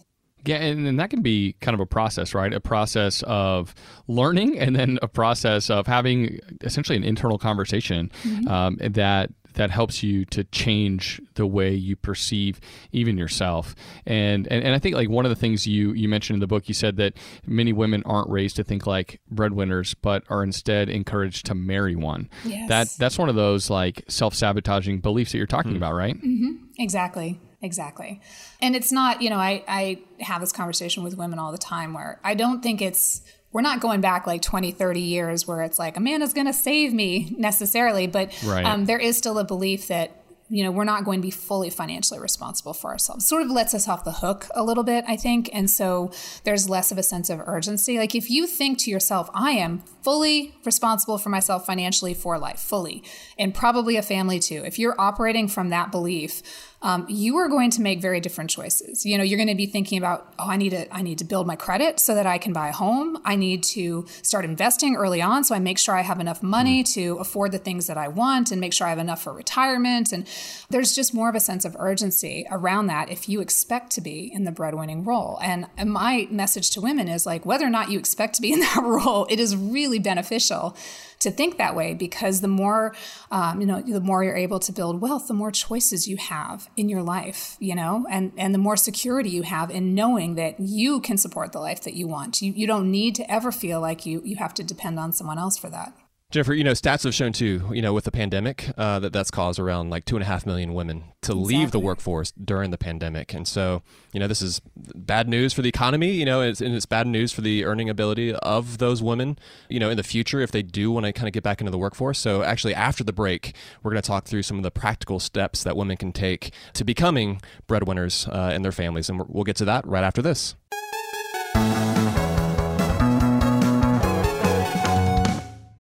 [0.46, 2.54] Yeah, and, and that can be kind of a process, right?
[2.54, 3.76] A process of
[4.08, 8.48] learning, and then a process of having essentially an internal conversation mm-hmm.
[8.48, 12.60] um, that that helps you to change the way you perceive
[12.92, 13.76] even yourself.
[14.06, 16.48] And, and and I think like one of the things you you mentioned in the
[16.48, 17.14] book, you said that
[17.46, 22.30] many women aren't raised to think like breadwinners, but are instead encouraged to marry one.
[22.46, 22.70] Yes.
[22.70, 25.78] That that's one of those like self sabotaging beliefs that you're talking hmm.
[25.78, 26.16] about, right?
[26.16, 26.66] Mm-hmm.
[26.78, 27.40] Exactly.
[27.62, 28.22] Exactly.
[28.62, 31.94] And it's not, you know, I, I have this conversation with women all the time
[31.94, 35.80] where I don't think it's we're not going back like 20, 30 years where it's
[35.80, 38.66] like a man is going to save me necessarily, but right.
[38.66, 40.12] um, there is still a belief that
[40.50, 43.28] you know, we're not going to be fully financially responsible for ourselves.
[43.28, 45.50] Sort of lets us off the hook a little bit, I think.
[45.52, 46.12] And so
[46.46, 47.98] there's less of a sense of urgency.
[47.98, 52.60] Like if you think to yourself, I am fully responsible for myself financially for life,
[52.60, 53.04] fully,
[53.38, 54.64] and probably a family too.
[54.66, 56.42] If you're operating from that belief,
[56.82, 59.04] um, you are going to make very different choices.
[59.04, 61.26] You know, you're going to be thinking about, oh, I need to, I need to
[61.26, 63.18] build my credit so that I can buy a home.
[63.26, 66.84] I need to start investing early on so I make sure I have enough money
[66.84, 66.94] mm.
[66.94, 70.12] to afford the things that I want and make sure I have enough for retirement.
[70.12, 70.28] And
[70.70, 74.32] there's just more of a sense of urgency around that if you expect to be
[74.34, 75.40] in the breadwinning role.
[75.42, 78.60] And my message to women is like, whether or not you expect to be in
[78.60, 80.76] that role, it is really beneficial
[81.20, 82.96] to think that way because the more
[83.32, 86.70] um, you know the more you're able to build wealth the more choices you have
[86.78, 90.60] in your life you know and and the more security you have in knowing that
[90.60, 93.82] you can support the life that you want you, you don't need to ever feel
[93.82, 95.94] like you you have to depend on someone else for that
[96.30, 99.32] Jennifer, you know, stats have shown too, you know, with the pandemic, uh, that that's
[99.32, 101.56] caused around like two and a half million women to exactly.
[101.56, 103.34] leave the workforce during the pandemic.
[103.34, 106.76] And so, you know, this is bad news for the economy, you know, it's, and
[106.76, 110.42] it's bad news for the earning ability of those women, you know, in the future
[110.42, 112.20] if they do want to kind of get back into the workforce.
[112.20, 115.64] So, actually, after the break, we're going to talk through some of the practical steps
[115.64, 119.10] that women can take to becoming breadwinners uh, in their families.
[119.10, 120.56] And we'll get to that right after this.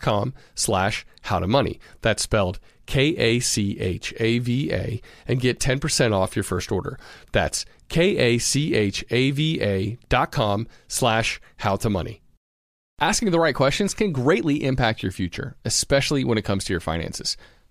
[0.00, 1.78] com slash how to money.
[2.00, 6.72] That's spelled K A C H A V A and get 10% off your first
[6.72, 6.98] order.
[7.32, 12.22] That's K A C H A V A dot com slash how to money.
[13.00, 16.80] Asking the right questions can greatly impact your future, especially when it comes to your
[16.80, 17.36] finances.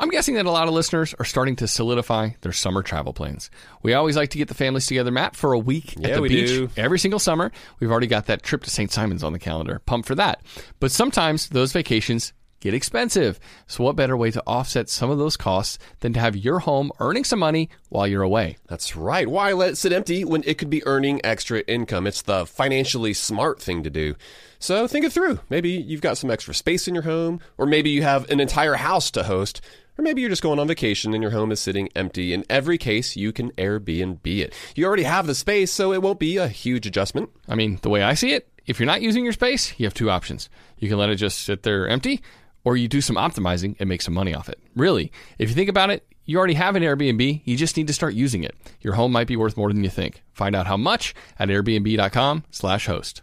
[0.00, 3.48] I'm guessing that a lot of listeners are starting to solidify their summer travel plans.
[3.82, 6.28] We always like to get the families together, Matt, for a week yeah, at the
[6.28, 6.68] beach do.
[6.76, 7.52] every single summer.
[7.78, 8.90] We've already got that trip to St.
[8.90, 9.80] Simon's on the calendar.
[9.86, 10.42] Pumped for that.
[10.80, 13.38] But sometimes those vacations get expensive.
[13.68, 16.90] So, what better way to offset some of those costs than to have your home
[16.98, 18.56] earning some money while you're away?
[18.66, 19.28] That's right.
[19.28, 22.08] Why let it sit empty when it could be earning extra income?
[22.08, 24.16] It's the financially smart thing to do.
[24.64, 25.40] So, think it through.
[25.50, 28.76] Maybe you've got some extra space in your home, or maybe you have an entire
[28.76, 29.60] house to host
[29.98, 32.32] Or maybe you're just going on vacation and your home is sitting empty.
[32.32, 34.54] In every case, you can Airbnb it.
[34.74, 37.30] You already have the space, so it won't be a huge adjustment.
[37.46, 39.94] I mean, the way I see it, if you're not using your space, you have
[39.94, 40.48] two options.
[40.78, 42.22] You can let it just sit there empty,
[42.64, 44.58] or you do some optimizing and make some money off it.
[44.74, 47.92] Really, if you think about it, you already have an Airbnb, you just need to
[47.92, 48.56] start using it.
[48.80, 50.22] Your home might be worth more than you think.
[50.32, 53.22] Find out how much at airbnb.com/host.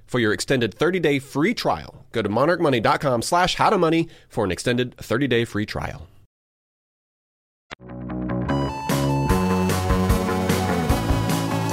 [0.11, 2.03] for your extended 30-day free trial.
[2.11, 6.05] Go to monarchmoney.com slash howtomoney for an extended 30-day free trial.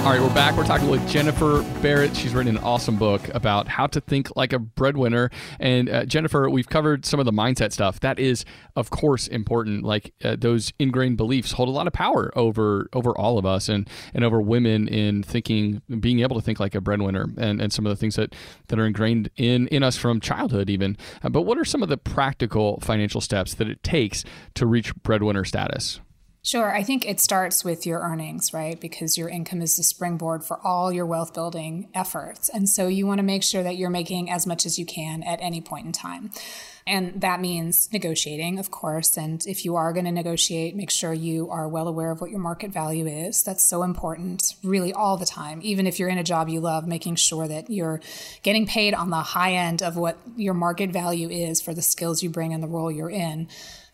[0.09, 0.57] All right, we're back.
[0.57, 2.17] We're talking with Jennifer Barrett.
[2.17, 5.31] She's written an awesome book about how to think like a breadwinner.
[5.61, 8.01] And uh, Jennifer, we've covered some of the mindset stuff.
[8.01, 9.85] That is, of course, important.
[9.85, 13.69] Like uh, those ingrained beliefs hold a lot of power over over all of us
[13.69, 17.71] and and over women in thinking, being able to think like a breadwinner, and, and
[17.71, 18.35] some of the things that
[18.69, 20.97] that are ingrained in in us from childhood, even.
[21.23, 24.97] Uh, but what are some of the practical financial steps that it takes to reach
[25.03, 26.01] breadwinner status?
[26.49, 26.74] Sure.
[26.74, 28.80] I think it starts with your earnings, right?
[28.80, 32.49] Because your income is the springboard for all your wealth building efforts.
[32.49, 35.22] And so you want to make sure that you're making as much as you can
[35.24, 36.30] at any point in time.
[36.86, 39.18] And that means negotiating, of course.
[39.18, 42.30] And if you are going to negotiate, make sure you are well aware of what
[42.30, 43.42] your market value is.
[43.42, 45.61] That's so important, really, all the time.
[45.62, 48.01] Even if you're in a job you love, making sure that you're
[48.42, 52.22] getting paid on the high end of what your market value is for the skills
[52.22, 53.49] you bring and the role you're in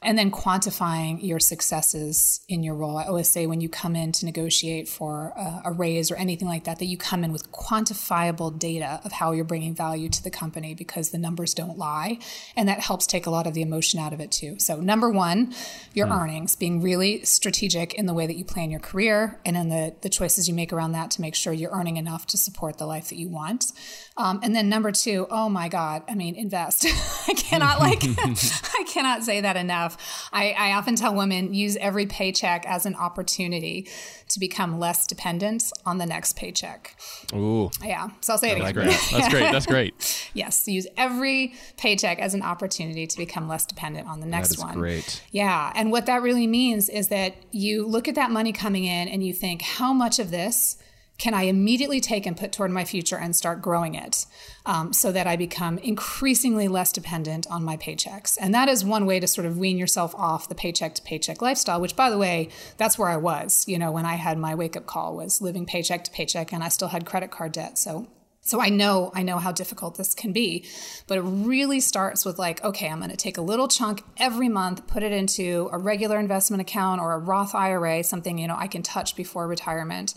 [0.05, 2.98] and then quantifying your successes in your role.
[2.98, 6.46] I always say when you come in to negotiate for a, a, raise or anything
[6.46, 10.22] like that, that you come in with quantifiable data of how you're bringing value to
[10.22, 12.18] the company because the numbers don't lie.
[12.55, 14.59] And that helps take a lot of the emotion out of it too.
[14.59, 15.55] So, number one,
[15.94, 16.20] your mm.
[16.20, 19.94] earnings, being really strategic in the way that you plan your career and in the,
[20.02, 22.86] the choices you make around that to make sure you're earning enough to support the
[22.86, 23.72] life that you want.
[24.17, 26.87] Um, and then number two, oh my God, I mean, invest.
[27.29, 30.29] I cannot like, I cannot say that enough.
[30.33, 33.89] I, I often tell women use every paycheck as an opportunity
[34.29, 36.97] to become less dependent on the next paycheck.
[37.35, 37.71] Ooh.
[37.83, 38.11] Yeah.
[38.21, 38.85] So I'll say it That's again.
[38.85, 39.01] Great.
[39.11, 39.53] That's great.
[39.53, 40.31] That's great.
[40.35, 40.69] yes.
[40.69, 44.69] Use every paycheck as an opportunity to become less dependent on the next one.
[44.69, 44.79] that is one.
[44.79, 45.23] Great.
[45.33, 45.73] Yeah.
[45.75, 49.25] And what that really means is that you look at that money coming in and
[49.25, 50.77] you think, how much of this
[51.17, 54.27] can I immediately take and put toward my future and start growing it
[54.67, 58.37] um, so that I become increasingly less dependent on my paychecks?
[58.41, 61.41] And that is one way to sort of wean yourself off the paycheck to paycheck
[61.41, 62.49] lifestyle, which, by the way,
[62.79, 65.67] that's where I was, you know, when I had my wake up call was living
[65.67, 67.79] paycheck to paycheck and I still had credit card debt.
[67.79, 68.09] So
[68.47, 70.67] so I know I know how difficult this can be,
[71.07, 74.51] but it really starts with like, okay, I'm going to take a little chunk every
[74.51, 78.57] month, put it into a regular investment account or a Roth IRA, something you know
[78.57, 80.12] I can touch before retirement.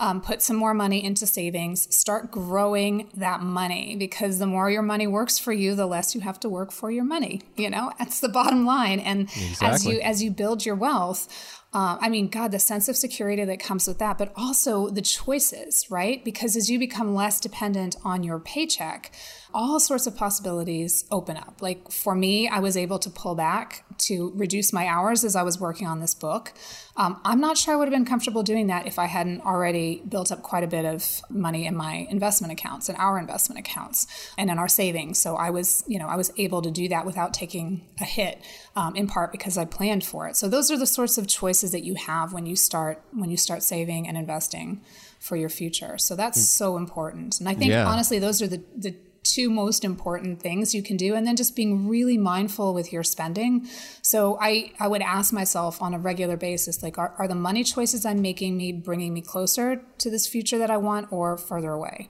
[0.00, 1.92] Um, put some more money into savings.
[1.94, 6.20] Start growing that money because the more your money works for you, the less you
[6.20, 7.42] have to work for your money.
[7.56, 9.00] You know, that's the bottom line.
[9.00, 9.66] And exactly.
[9.66, 11.26] as you as you build your wealth,
[11.74, 15.02] uh, I mean, God, the sense of security that comes with that, but also the
[15.02, 16.24] choices, right?
[16.24, 19.12] Because as you become less dependent on your paycheck,
[19.52, 21.60] all sorts of possibilities open up.
[21.60, 25.42] Like for me, I was able to pull back to reduce my hours as I
[25.42, 26.52] was working on this book.
[26.96, 30.02] Um, I'm not sure I would have been comfortable doing that if I hadn't already
[30.08, 34.32] built up quite a bit of money in my investment accounts and our investment accounts
[34.36, 35.18] and in our savings.
[35.18, 38.42] So I was, you know, I was able to do that without taking a hit,
[38.74, 40.36] um, in part because I planned for it.
[40.36, 43.36] So those are the sorts of choices that you have when you start when you
[43.36, 44.80] start saving and investing
[45.20, 45.98] for your future.
[45.98, 46.44] So that's mm.
[46.44, 47.40] so important.
[47.40, 47.86] And I think yeah.
[47.86, 48.94] honestly, those are the the
[49.32, 53.02] two most important things you can do and then just being really mindful with your
[53.02, 53.66] spending
[54.02, 57.64] so i i would ask myself on a regular basis like are, are the money
[57.64, 61.72] choices i'm making me bringing me closer to this future that i want or further
[61.72, 62.08] away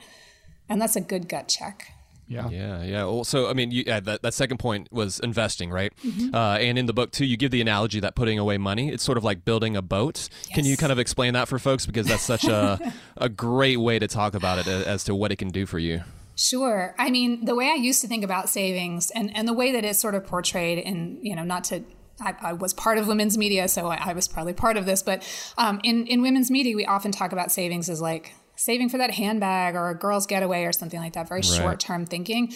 [0.68, 1.92] and that's a good gut check
[2.28, 2.48] Yeah.
[2.50, 3.04] Yeah, yeah.
[3.04, 5.92] Well, so I mean, you, yeah, that that second point was investing, right?
[6.34, 9.02] Uh, and in the book too, you give the analogy that putting away money, it's
[9.02, 10.28] sort of like building a boat.
[10.54, 13.98] Can you kind of explain that for folks because that's such a a great way
[13.98, 16.02] to talk about it as to what it can do for you.
[16.38, 16.94] Sure.
[16.98, 19.84] I mean, the way I used to think about savings and, and the way that
[19.84, 21.82] it's sort of portrayed in, you know, not to,
[22.20, 25.02] I, I was part of women's media, so I, I was probably part of this,
[25.02, 25.26] but
[25.58, 29.10] um, in, in women's media, we often talk about savings as like saving for that
[29.10, 32.52] handbag or a girl's getaway or something like that, very short term thinking.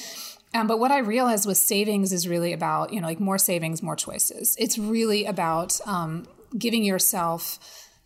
[0.54, 3.82] Um, but what I realized was savings is really about, you know, like more savings,
[3.82, 4.54] more choices.
[4.60, 7.58] It's really about um, giving yourself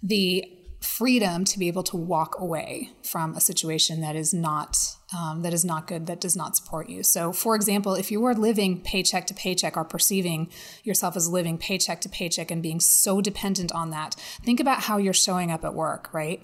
[0.03, 0.51] the
[0.81, 4.77] freedom to be able to walk away from a situation that is not
[5.17, 7.03] um, that is not good that does not support you.
[7.03, 10.51] So for example if you were living paycheck to paycheck or perceiving
[10.85, 14.99] yourself as living paycheck to paycheck and being so dependent on that think about how
[14.99, 16.43] you're showing up at work right?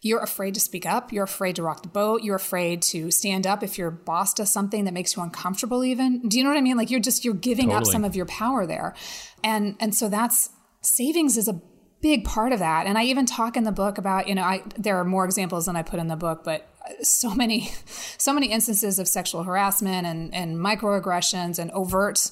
[0.00, 1.14] You're afraid to speak up.
[1.14, 2.22] You're afraid to rock the boat.
[2.22, 6.28] You're afraid to stand up if your boss does something that makes you uncomfortable even.
[6.28, 6.76] Do you know what i mean?
[6.76, 8.94] Like you're just you're giving up some of your power there.
[9.42, 10.50] And and so that's
[10.82, 11.60] savings is a
[12.04, 14.62] big part of that and i even talk in the book about you know i
[14.76, 16.68] there are more examples than i put in the book but
[17.00, 17.70] so many
[18.18, 22.30] so many instances of sexual harassment and and microaggressions and overt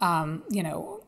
[0.00, 1.04] um, you know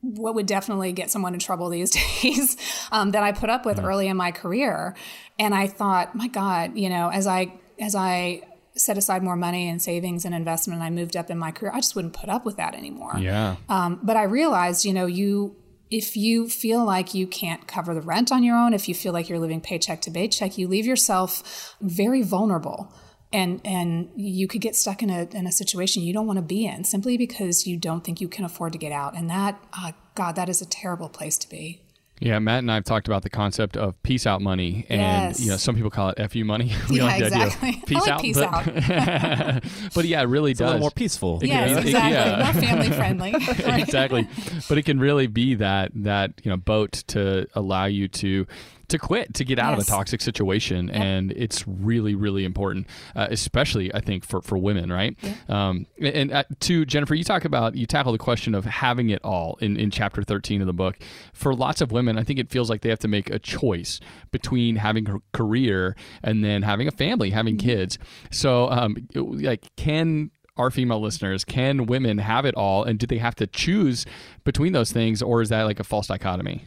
[0.00, 1.90] what would definitely get someone in trouble these
[2.22, 2.56] days
[2.90, 4.96] um, that I put up with early in my career.
[5.38, 8.42] And I thought, my God, you know, as I as I
[8.74, 11.70] set aside more money and savings and investment, and I moved up in my career,
[11.72, 13.14] I just wouldn't put up with that anymore.
[13.18, 13.56] Yeah.
[13.68, 15.54] Um, but I realized, you know, you
[15.92, 19.12] if you feel like you can't cover the rent on your own, if you feel
[19.12, 22.90] like you're living paycheck to paycheck, you leave yourself very vulnerable.
[23.30, 26.42] And, and you could get stuck in a, in a situation you don't want to
[26.42, 29.16] be in simply because you don't think you can afford to get out.
[29.16, 31.82] And that, uh, God, that is a terrible place to be.
[32.24, 35.40] Yeah, Matt and I have talked about the concept of peace out money, and Yes.
[35.40, 36.72] you know some people call it fu money.
[36.90, 37.68] we Yeah, like the exactly.
[37.68, 37.86] idea I of
[38.22, 40.68] peace like out, peace but, but yeah, it really It's a does.
[40.74, 41.40] little more peaceful.
[41.42, 42.12] Yes, it- exactly.
[42.12, 42.52] yeah.
[42.52, 43.32] More family friendly.
[43.66, 43.82] Right.
[43.82, 44.28] exactly.
[44.68, 48.46] But it can really be that that you know boat to allow you to
[48.92, 52.86] to quit to get out of a toxic situation, and it's really really important,
[53.16, 55.16] uh, especially I think for for women, right?
[55.48, 59.20] Um, and uh, to Jennifer, you talk about you tackle the question of having it
[59.24, 60.98] all in in chapter thirteen of the book.
[61.32, 64.00] For lots of women, I think it feels like they have to make a choice
[64.30, 67.98] between having a career and then having a family, having kids.
[68.30, 72.84] So, um, like, can our female listeners can women have it all?
[72.84, 74.04] And do they have to choose
[74.44, 76.66] between those things or is that like a false dichotomy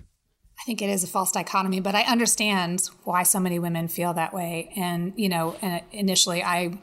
[0.66, 4.34] think it is a false dichotomy, but I understand why so many women feel that
[4.34, 4.72] way.
[4.76, 6.80] And you know, and initially, I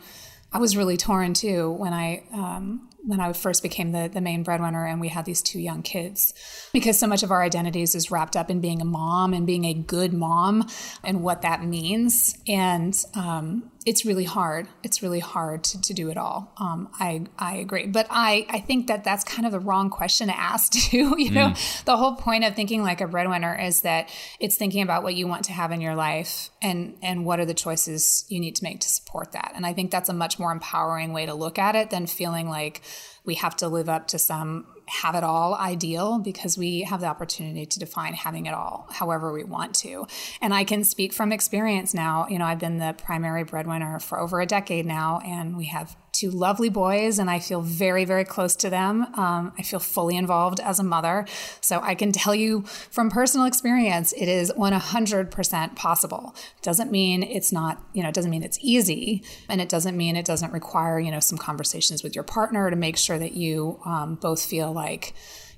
[0.52, 4.44] I was really torn too when I um, when I first became the the main
[4.44, 6.32] breadwinner, and we had these two young kids,
[6.72, 9.64] because so much of our identities is wrapped up in being a mom and being
[9.64, 10.68] a good mom,
[11.02, 12.38] and what that means.
[12.46, 14.68] And um, it's really hard.
[14.82, 16.52] It's really hard to, to do it all.
[16.58, 20.28] Um, I I agree, but I I think that that's kind of the wrong question
[20.28, 21.14] to ask too.
[21.18, 21.54] You know,
[21.84, 24.08] the whole point of thinking like a breadwinner is that
[24.38, 27.46] it's thinking about what you want to have in your life and and what are
[27.46, 29.52] the choices you need to make to support that.
[29.54, 32.48] And I think that's a much more empowering way to look at it than feeling
[32.48, 32.82] like
[33.24, 37.06] we have to live up to some have it all ideal because we have the
[37.06, 40.06] opportunity to define having it all however we want to.
[40.42, 42.26] And I can speak from experience now.
[42.28, 45.96] You know, I've been the primary breadwinner for over a decade now, and we have
[46.12, 49.02] two lovely boys, and I feel very, very close to them.
[49.14, 51.26] Um, I feel fully involved as a mother.
[51.60, 56.34] So I can tell you from personal experience, it is 100% possible.
[56.60, 60.14] Doesn't mean it's not, you know, it doesn't mean it's easy, and it doesn't mean
[60.16, 63.80] it doesn't require, you know, some conversations with your partner to make sure that you
[63.86, 65.14] um, both feel like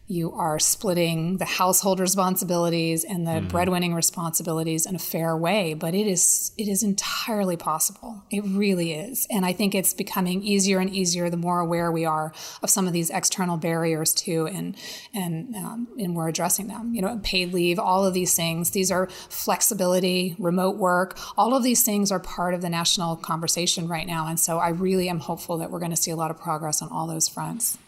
[0.07, 5.95] you are splitting the household responsibilities and the breadwinning responsibilities in a fair way but
[5.95, 8.23] it is it is entirely possible.
[8.31, 9.27] It really is.
[9.31, 12.33] And i think it's becoming easier and easier the more aware we are
[12.63, 14.77] of some of these external barriers too and
[15.15, 16.95] and um, and we're addressing them.
[16.95, 21.63] You know paid leave all of these things these are flexibility remote work all of
[21.63, 24.27] these things are part of the national conversation right now.
[24.27, 26.83] And so i really am hopeful that we're going to see a lot of progress
[26.83, 27.79] on all those fronts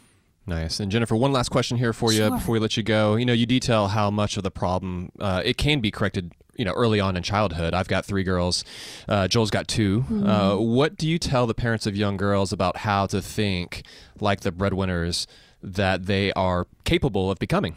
[0.46, 0.78] Nice.
[0.78, 2.30] And Jennifer, one last question here for you Sure.
[2.30, 3.16] before we let you go.
[3.16, 6.32] You know, you detail how much of the problem uh, it can be corrected.
[6.58, 7.74] You know, early on in childhood.
[7.74, 8.64] I've got three girls.
[9.06, 10.26] Uh, Joel's got 2 Mm-hmm.
[10.26, 13.82] Uh, what do you tell the parents of young girls about how to think
[14.20, 15.26] like the breadwinners
[15.62, 17.74] that they are capable of becoming?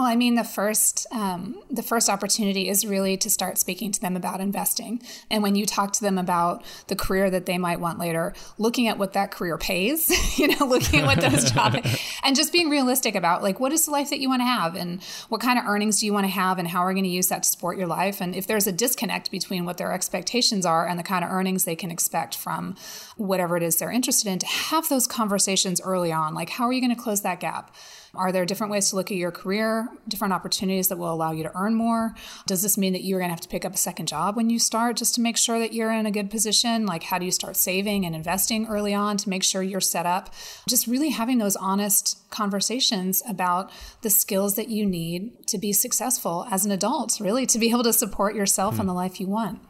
[0.00, 4.00] Oh, I mean, the first um, the first opportunity is really to start speaking to
[4.00, 5.02] them about investing.
[5.28, 8.86] And when you talk to them about the career that they might want later, looking
[8.86, 11.78] at what that career pays, you know, looking at what those jobs,
[12.22, 14.76] and just being realistic about like what is the life that you want to have,
[14.76, 17.02] and what kind of earnings do you want to have, and how are we going
[17.02, 18.20] to use that to support your life.
[18.20, 21.64] And if there's a disconnect between what their expectations are and the kind of earnings
[21.64, 22.76] they can expect from
[23.16, 26.72] whatever it is they're interested in, to have those conversations early on, like how are
[26.72, 27.74] you going to close that gap?
[28.14, 31.42] Are there different ways to look at your career, different opportunities that will allow you
[31.42, 32.14] to earn more?
[32.46, 34.50] Does this mean that you're going to have to pick up a second job when
[34.50, 36.86] you start just to make sure that you're in a good position?
[36.86, 40.06] Like, how do you start saving and investing early on to make sure you're set
[40.06, 40.32] up?
[40.68, 43.70] Just really having those honest conversations about
[44.02, 47.84] the skills that you need to be successful as an adult, really, to be able
[47.84, 48.80] to support yourself mm.
[48.80, 49.60] and the life you want.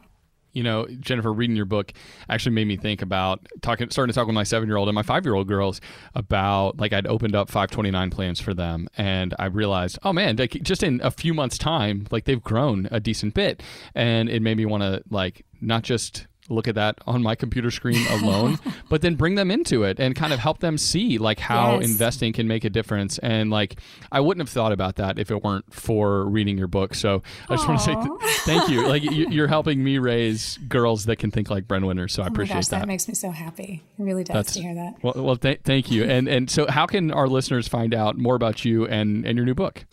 [0.53, 1.93] You know, Jennifer, reading your book
[2.29, 4.95] actually made me think about talking, starting to talk with my seven year old and
[4.95, 5.79] my five year old girls
[6.15, 10.51] about like I'd opened up 529 plans for them, and I realized, oh man, like
[10.61, 13.61] just in a few months' time, like they've grown a decent bit,
[13.95, 17.71] and it made me want to like not just look at that on my computer
[17.71, 21.39] screen alone, but then bring them into it and kind of help them see like
[21.39, 21.89] how yes.
[21.89, 23.17] investing can make a difference.
[23.19, 23.79] And like,
[24.11, 26.95] I wouldn't have thought about that if it weren't for reading your book.
[26.95, 28.87] So I just want to say th- thank you.
[28.87, 32.13] Like, you're helping me raise girls that can think like breadwinners.
[32.13, 32.79] So I oh appreciate gosh, that.
[32.79, 33.83] That makes me so happy.
[33.97, 34.95] It really does That's, to hear that.
[35.03, 36.03] Well, well th- thank you.
[36.03, 39.45] And and so, how can our listeners find out more about you and and your
[39.45, 39.85] new book?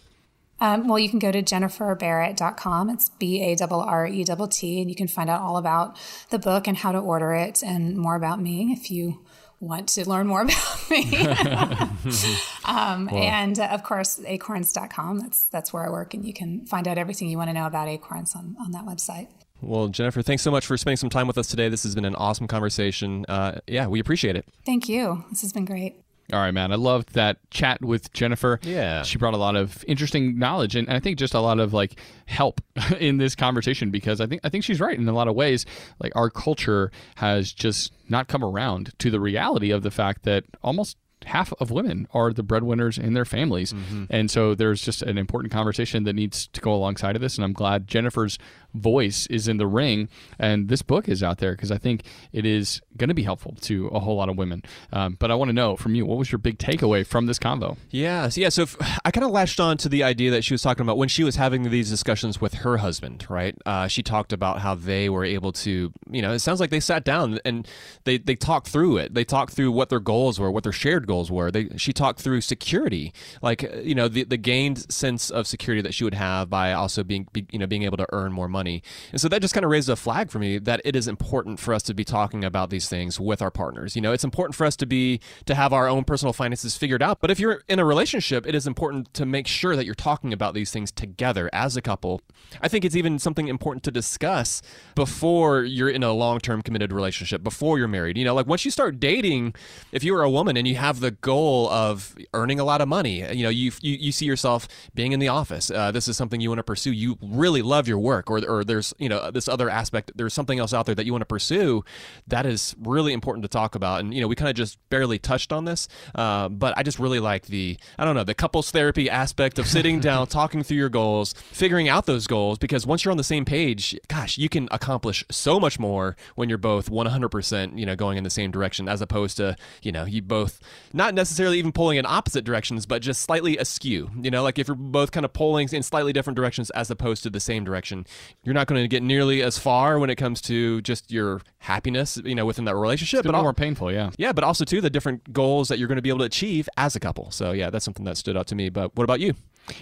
[0.61, 2.91] Um, well, you can go to jenniferbarrett.com.
[2.91, 5.97] It's B A R R E T T, and you can find out all about
[6.31, 9.21] the book and how to order it and more about me if you
[9.61, 11.27] want to learn more about me.
[12.65, 13.09] um.
[13.11, 15.21] And uh, of course, acorns.com.
[15.21, 17.67] That's, that's where I work, and you can find out everything you want to know
[17.67, 19.29] about Acorns on, on that website.
[19.63, 21.69] Well, Jennifer, thanks so much for spending some time with us today.
[21.69, 23.25] This has been an awesome conversation.
[23.27, 24.47] Uh, yeah, we appreciate it.
[24.67, 25.25] Thank you.
[25.31, 26.06] This has been great.
[26.33, 26.73] All right, man.
[26.73, 28.59] I loved that chat with Jennifer.
[28.63, 29.03] Yeah.
[29.03, 32.01] She brought a lot of interesting knowledge and, I think just a lot of like
[32.27, 32.61] help
[32.99, 35.67] in this conversation because I think I think she's right in a lot of ways.
[36.01, 40.45] Like our culture has just not come around to the reality of the fact that
[40.63, 43.73] almost half of women are the breadwinners in their families.
[43.73, 44.05] Mm-hmm.
[44.11, 47.37] And so there's just an important conversation that needs to go alongside of this.
[47.37, 48.39] And I'm glad Jennifer's
[48.75, 50.09] voice is in the ring
[50.39, 52.03] and this book is out there because I think
[52.33, 54.63] it is going to be helpful to a whole lot of women.
[54.93, 57.39] Um, but I want to know from you, what was your big takeaway from this
[57.39, 57.77] convo?
[57.91, 58.51] Yeah, so yeah.
[58.51, 60.99] So if, I kind of latched on to the idea that she was talking about
[60.99, 63.27] when she was having these discussions with her husband.
[63.29, 63.57] Right?
[63.65, 66.81] Uh, she talked about how they were able to, you know, it sounds like they
[66.81, 67.67] sat down and
[68.05, 69.15] they they talked through it.
[69.15, 71.51] They talked through what their goals were, what their shared goals were.
[71.51, 75.83] They she talked through security, like uh, you know the the gained sense of security
[75.83, 78.49] that she would have by also being be, you know being able to earn more
[78.49, 78.83] money.
[79.13, 81.61] And so that just kind of raised a flag for me that it is important
[81.61, 83.97] for us to be talking about these things with our partners.
[83.97, 87.03] You know, it's important for us to be to have our own personal finances figured
[87.03, 87.21] out.
[87.21, 90.33] But if you're in a relationship, it is important to make sure that you're talking
[90.33, 92.21] about these things together as a couple.
[92.61, 94.63] I think it's even something important to discuss
[94.95, 98.17] before you're in a long-term committed relationship, before you're married.
[98.17, 99.55] You know, like once you start dating,
[99.93, 102.89] if you are a woman and you have the goal of earning a lot of
[102.89, 105.71] money, you know, you you, you see yourself being in the office.
[105.71, 106.93] Uh, this is something you want to pursue.
[106.93, 110.59] You really love your work, or or there's you know this other aspect there's something
[110.59, 111.85] else out there that you want to pursue
[112.27, 115.19] that is really important to talk about and you know we kind of just barely
[115.19, 118.71] touched on this uh, but i just really like the i don't know the couples
[118.71, 123.05] therapy aspect of sitting down talking through your goals figuring out those goals because once
[123.05, 126.91] you're on the same page gosh you can accomplish so much more when you're both
[126.91, 130.61] 100% you know going in the same direction as opposed to you know you both
[130.93, 134.69] not necessarily even pulling in opposite directions but just slightly askew you know like if
[134.69, 138.07] you're both kind of pulling in slightly different directions as opposed to the same direction
[138.45, 142.19] you're not going to get nearly as far when it comes to just your happiness,
[142.25, 143.21] you know, within that relationship.
[143.21, 144.11] It's but more painful, yeah.
[144.17, 146.69] Yeah, but also too the different goals that you're going to be able to achieve
[146.77, 147.31] as a couple.
[147.31, 148.69] So yeah, that's something that stood out to me.
[148.69, 149.35] But what about you?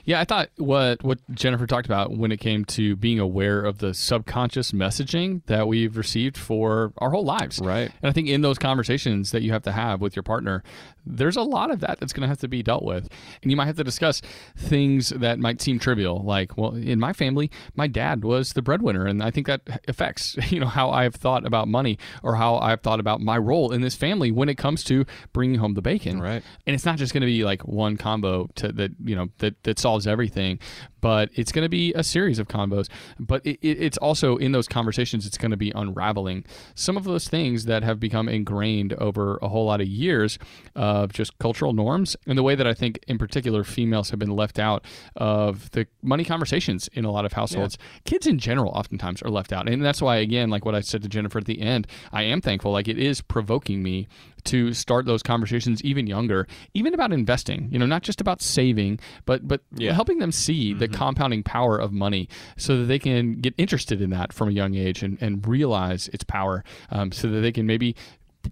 [0.05, 3.79] Yeah, I thought what what Jennifer talked about when it came to being aware of
[3.79, 7.61] the subconscious messaging that we've received for our whole lives.
[7.61, 7.91] Right.
[8.03, 10.63] And I think in those conversations that you have to have with your partner,
[11.07, 13.09] there's a lot of that that's going to have to be dealt with.
[13.43, 14.23] And you might have to discuss
[14.57, 19.07] things that might seem trivial, like, well, in my family, my dad was the breadwinner,
[19.07, 22.81] and I think that affects, you know, how I've thought about money or how I've
[22.81, 26.21] thought about my role in this family when it comes to bringing home the bacon.
[26.21, 26.43] Right.
[26.67, 29.63] And it's not just going to be like one combo to that, you know, that,
[29.65, 30.59] that solves everything,
[31.05, 32.89] but it's going to be a series of combos.
[33.21, 37.05] But it, it, it's also in those conversations, it's going to be unraveling some of
[37.05, 40.39] those things that have become ingrained over a whole lot of years
[40.75, 44.35] of just cultural norms and the way that I think, in particular, females have been
[44.35, 47.77] left out of the money conversations in a lot of households.
[48.07, 49.69] Kids in general oftentimes are left out.
[49.69, 52.41] And that's why, again, like what I said to Jennifer at the end, I am
[52.41, 52.73] thankful.
[52.73, 54.09] Like it is provoking me
[54.45, 57.69] to start those conversations even younger, even about investing.
[57.71, 59.93] You know, not just about saving, but but yeah.
[59.93, 60.94] helping them see the mm-hmm.
[60.95, 64.75] Compounding power of money, so that they can get interested in that from a young
[64.75, 67.95] age and, and realize its power, um, so that they can maybe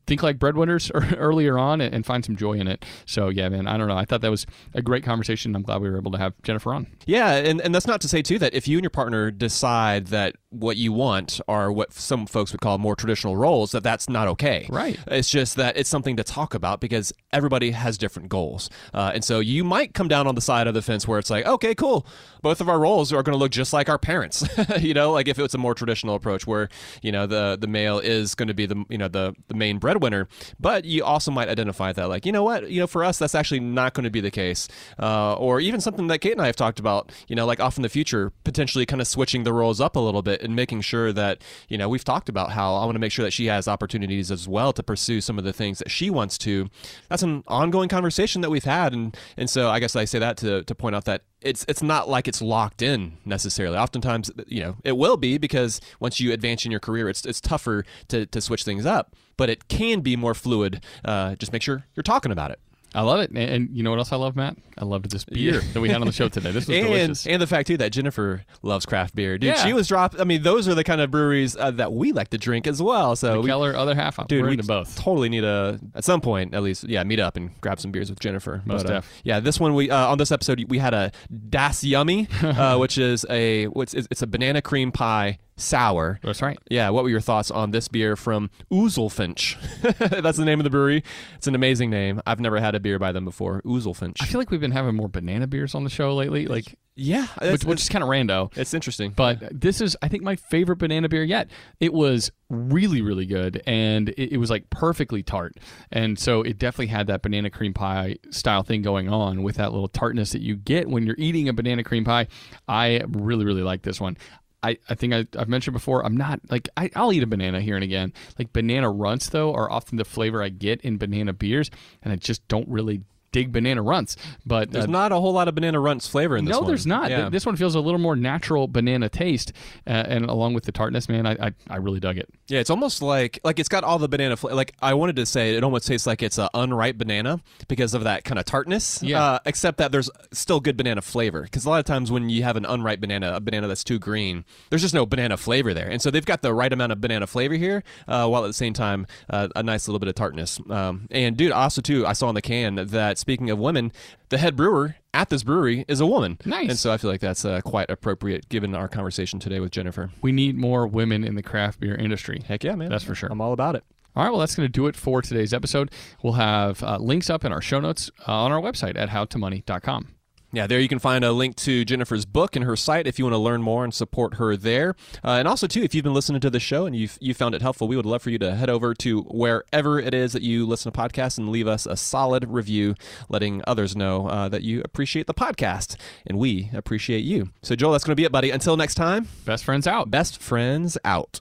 [0.06, 2.84] think like breadwinners earlier on and, and find some joy in it.
[3.06, 3.96] So yeah, man, I don't know.
[3.96, 5.54] I thought that was a great conversation.
[5.54, 6.86] I'm glad we were able to have Jennifer on.
[7.06, 10.08] Yeah, and, and that's not to say too that if you and your partner decide
[10.08, 14.08] that what you want are what some folks would call more traditional roles, that that's
[14.08, 14.66] not okay.
[14.68, 14.98] Right.
[15.06, 19.24] It's just that it's something to talk about because everybody has different goals, uh, and
[19.24, 21.74] so you might come down on the side of the fence where it's like, okay,
[21.74, 22.06] cool,
[22.42, 24.44] both of our roles are going to look just like our parents.
[24.80, 26.68] you know, like if it's a more traditional approach where
[27.02, 29.78] you know the the male is going to be the you know the the main
[29.82, 30.28] breadwinner,
[30.58, 33.34] but you also might identify that like you know what you know for us that's
[33.34, 34.68] actually not going to be the case,
[34.98, 37.12] uh, or even something that Kate and I have talked about.
[37.28, 40.00] You know, like off in the future, potentially kind of switching the roles up a
[40.00, 43.00] little bit and making sure that you know we've talked about how I want to
[43.00, 45.90] make sure that she has opportunities as well to pursue some of the things that
[45.90, 46.70] she wants to.
[47.08, 50.36] That's an ongoing conversation that we've had, and and so I guess I say that
[50.38, 53.76] to to point out that it's it's not like it's locked in necessarily.
[53.76, 57.40] Oftentimes, you know, it will be because once you advance in your career, it's it's
[57.40, 59.14] tougher to to switch things up.
[59.36, 60.84] But it can be more fluid.
[61.04, 62.58] Uh, just make sure you're talking about it.
[62.94, 63.30] I love it.
[63.30, 64.56] And, and you know what else I love, Matt?
[64.76, 66.50] I loved this beer that we had on the show today.
[66.50, 67.26] This was and, delicious.
[67.26, 69.48] and the fact too that Jennifer loves craft beer, dude.
[69.48, 69.64] Yeah.
[69.64, 70.20] She was dropped.
[70.20, 72.82] I mean, those are the kind of breweries uh, that we like to drink as
[72.82, 73.16] well.
[73.16, 74.96] So we, Keller other half, dude, we're we into both.
[74.96, 78.10] totally need to at some point at least, yeah, meet up and grab some beers
[78.10, 78.62] with Jennifer.
[78.66, 81.12] Most But, uh, yeah, this one we uh, on this episode we had a
[81.48, 86.20] Das Yummy, uh, which is a what's it's a banana cream pie sour.
[86.22, 86.58] That's right.
[86.70, 89.56] Yeah, what were your thoughts on this beer from Oozlefinch?
[90.22, 91.02] That's the name of the brewery.
[91.36, 92.20] It's an amazing name.
[92.26, 93.62] I've never had a beer by them before.
[93.62, 94.16] Oozlefinch.
[94.20, 97.26] I feel like we've been having more banana beers on the show lately, like yeah,
[97.40, 98.54] which, which is kind of rando.
[98.56, 99.12] it's interesting.
[99.12, 101.50] But this is, I think, my favorite banana beer yet.
[101.80, 105.56] It was really, really good, and it, it was like perfectly tart,
[105.90, 109.72] and so it definitely had that banana cream pie style thing going on with that
[109.72, 112.28] little tartness that you get when you're eating a banana cream pie.
[112.68, 114.18] I really, really like this one.
[114.62, 117.60] I, I think I, I've mentioned before, I'm not like, I, I'll eat a banana
[117.60, 118.12] here and again.
[118.38, 121.70] Like banana runts, though, are often the flavor I get in banana beers,
[122.02, 123.02] and I just don't really
[123.32, 124.16] dig banana runts.
[124.46, 126.56] But There's uh, not a whole lot of banana runts flavor in this one.
[126.56, 126.68] no, one.
[126.68, 127.10] there's not.
[127.10, 127.28] Yeah.
[127.28, 129.52] This one feels a little more natural banana taste,
[129.86, 132.28] uh, and along with the tartness, man, I, I I really dug it.
[132.48, 134.54] Yeah, it's almost like like it's got all the banana flavor.
[134.54, 138.04] Like I wanted to say, it almost tastes like it's an unripe banana because of
[138.04, 139.02] that kind of tartness.
[139.02, 139.22] Yeah.
[139.22, 141.42] Uh, except that there's still good banana flavor.
[141.42, 143.98] Because a lot of times when you have an unripe banana, a banana that's too
[143.98, 145.88] green, there's just no banana flavor there.
[145.88, 148.52] And so they've got the right amount of banana flavor here, uh, while at the
[148.52, 150.60] same time uh, a nice little bit of tartness.
[150.68, 153.92] Um, and dude, also too, I saw on the can that speaking of women,
[154.28, 156.38] the head brewer at this brewery is a woman.
[156.44, 156.68] Nice.
[156.68, 160.10] And so I feel like that's uh, quite appropriate given our conversation today with Jennifer.
[160.20, 162.42] We need more women in the craft beer industry.
[162.46, 162.90] Heck yeah, man.
[162.90, 163.30] That's for sure.
[163.30, 163.84] I'm all about it.
[164.14, 165.90] All right, well, that's going to do it for today's episode.
[166.22, 170.08] We'll have uh, links up in our show notes uh, on our website at howtomoney.com.
[170.54, 173.24] Yeah, there you can find a link to Jennifer's book and her site if you
[173.24, 174.90] want to learn more and support her there.
[175.24, 177.54] Uh, and also, too, if you've been listening to the show and you've you found
[177.54, 180.42] it helpful, we would love for you to head over to wherever it is that
[180.42, 182.94] you listen to podcasts and leave us a solid review,
[183.30, 185.96] letting others know uh, that you appreciate the podcast
[186.26, 187.48] and we appreciate you.
[187.62, 188.50] So, Joel, that's going to be it, buddy.
[188.50, 190.10] Until next time, Best friends out.
[190.10, 191.40] best friends out.